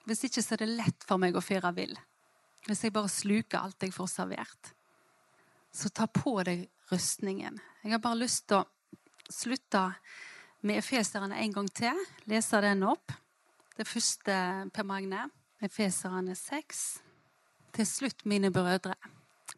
Hvis 0.09 0.25
ikke 0.27 0.43
så 0.43 0.57
er 0.57 0.65
det 0.65 0.75
lett 0.77 1.05
for 1.07 1.21
meg 1.23 1.37
å 1.37 1.45
fire 1.45 1.71
vill. 1.77 1.95
Hvis 2.67 2.85
jeg 2.85 2.95
bare 2.95 3.11
sluker 3.11 3.63
alt 3.63 3.83
jeg 3.83 3.95
får 3.95 4.11
servert 4.11 4.73
så 5.73 5.89
ta 5.89 6.07
på 6.07 6.37
deg 6.45 6.67
rustningen. 6.93 7.57
Jeg 7.83 7.95
har 7.95 8.03
bare 8.05 8.21
lyst 8.21 8.47
til 8.51 8.61
å 8.61 9.33
slutte 9.33 9.87
med 10.63 10.79
Efeserne 10.83 11.39
en 11.41 11.55
gang 11.57 11.71
til. 11.73 11.97
Lese 12.31 12.61
den 12.63 12.85
opp. 12.87 13.15
Det 13.77 13.89
første, 13.89 14.35
Per 14.73 14.87
Magne. 14.87 15.27
Efeserne 15.63 16.37
6. 16.37 16.85
Til 17.73 17.89
slutt, 17.89 18.27
mine 18.29 18.53
brødre. 18.53 18.99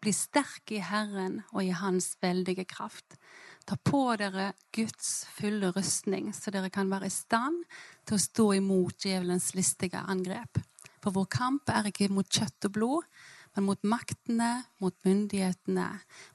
Bli 0.01 0.13
sterke 0.15 0.79
i 0.79 0.85
Herren 0.85 1.41
og 1.51 1.65
i 1.65 1.75
Hans 1.75 2.13
veldige 2.23 2.67
kraft. 2.69 3.19
Ta 3.65 3.77
på 3.81 4.03
dere 4.21 4.53
Guds 4.77 5.25
fulle 5.33 5.71
rustning, 5.73 6.33
så 6.37 6.53
dere 6.53 6.69
kan 6.73 6.91
være 6.93 7.09
i 7.09 7.13
stand 7.13 7.63
til 8.05 8.19
å 8.19 8.25
stå 8.25 8.49
imot 8.59 8.99
djevelens 9.07 9.55
listige 9.57 10.03
angrep. 10.05 10.61
For 11.01 11.17
vår 11.17 11.31
kamp 11.33 11.73
er 11.73 11.89
ikke 11.89 12.11
mot 12.13 12.29
kjøtt 12.29 12.69
og 12.69 12.75
blod, 12.77 13.09
men 13.55 13.69
mot 13.69 13.87
maktene, 13.87 14.51
mot 14.83 14.95
myndighetene, 15.07 15.87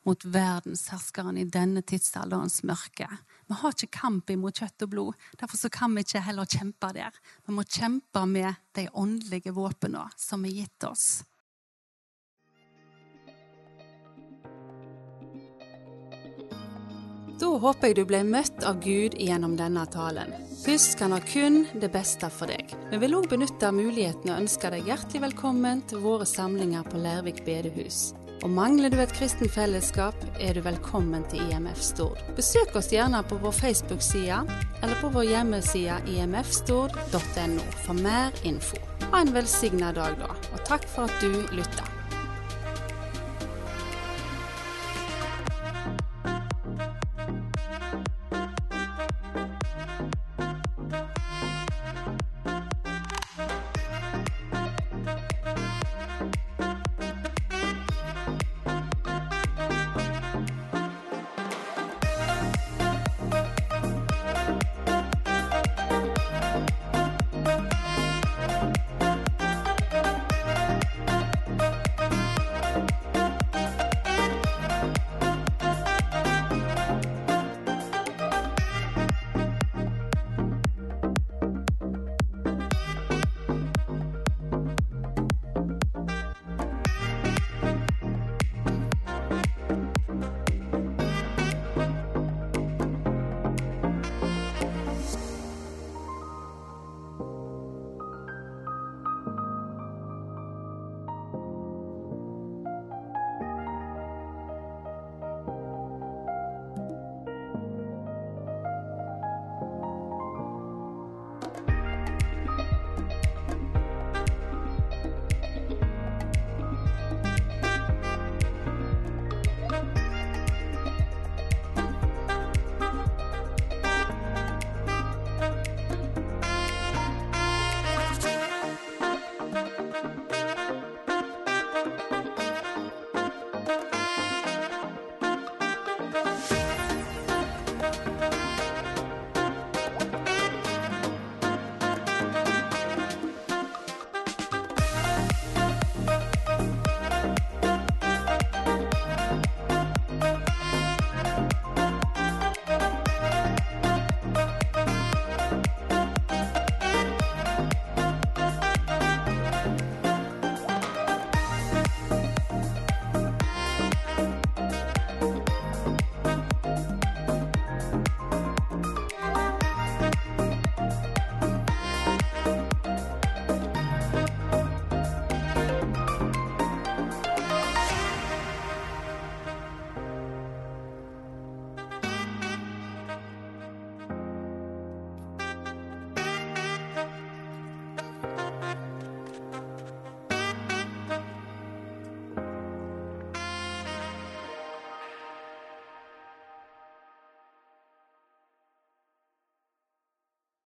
mot 0.08 0.26
verdensherskeren 0.26 1.38
i 1.42 1.48
denne 1.52 1.84
tidsalderens 1.84 2.62
mørke. 2.66 3.10
Vi 3.50 3.58
har 3.60 3.76
ikke 3.76 3.92
kamp 4.00 4.30
imot 4.32 4.62
kjøtt 4.62 4.86
og 4.86 4.94
blod. 4.94 5.26
Derfor 5.42 5.74
kan 5.74 5.94
vi 5.94 6.06
ikke 6.06 6.24
heller 6.24 6.50
kjempe 6.50 6.94
der. 6.96 7.16
Vi 7.46 7.54
må 7.54 7.66
kjempe 7.68 8.24
med 8.30 8.62
de 8.78 8.88
åndelige 8.94 9.54
våpnene 9.58 10.06
som 10.18 10.46
er 10.48 10.56
gitt 10.62 10.88
oss. 10.88 11.10
Håper 17.58 17.90
jeg 17.90 17.96
du 17.98 18.06
ble 18.08 18.22
møtt 18.24 18.64
av 18.68 18.78
Gud 18.84 19.16
gjennom 19.18 19.56
denne 19.58 19.82
talen. 19.90 20.32
Husk 20.68 21.00
kan 21.00 21.16
ha 21.16 21.20
kun 21.24 21.64
det 21.82 21.90
beste 21.92 22.30
for 22.32 22.52
deg. 22.52 22.72
Vi 22.92 23.00
vil 23.02 23.16
òg 23.18 23.30
benytte 23.32 23.72
muligheten 23.74 24.30
og 24.30 24.44
ønske 24.44 24.70
deg 24.74 24.88
hjertelig 24.88 25.24
velkommen 25.26 25.82
til 25.90 26.04
våre 26.04 26.28
samlinger 26.30 26.86
på 26.88 27.02
Lærvik 27.02 27.42
bedehus. 27.48 28.14
Og 28.40 28.54
mangler 28.56 28.94
du 28.94 29.00
et 29.04 29.12
kristen 29.12 29.52
fellesskap, 29.52 30.16
er 30.40 30.56
du 30.56 30.62
velkommen 30.64 31.26
til 31.32 31.44
IMF 31.50 31.82
Stord. 31.84 32.22
Besøk 32.38 32.78
oss 32.80 32.94
gjerne 32.94 33.20
på 33.28 33.42
vår 33.42 33.58
Facebook-side 33.58 34.40
eller 34.80 35.02
på 35.02 35.12
vår 35.12 35.28
hjemmeside 35.34 36.00
imfstord.no 36.16 37.70
for 37.84 38.00
mer 38.00 38.36
info. 38.48 38.80
Ha 39.10 39.26
en 39.26 39.36
velsigna 39.36 39.92
dag, 39.96 40.20
da, 40.22 40.32
og 40.54 40.68
takk 40.70 40.88
for 40.88 41.10
at 41.10 41.24
du 41.24 41.42
lytta. 41.52 41.99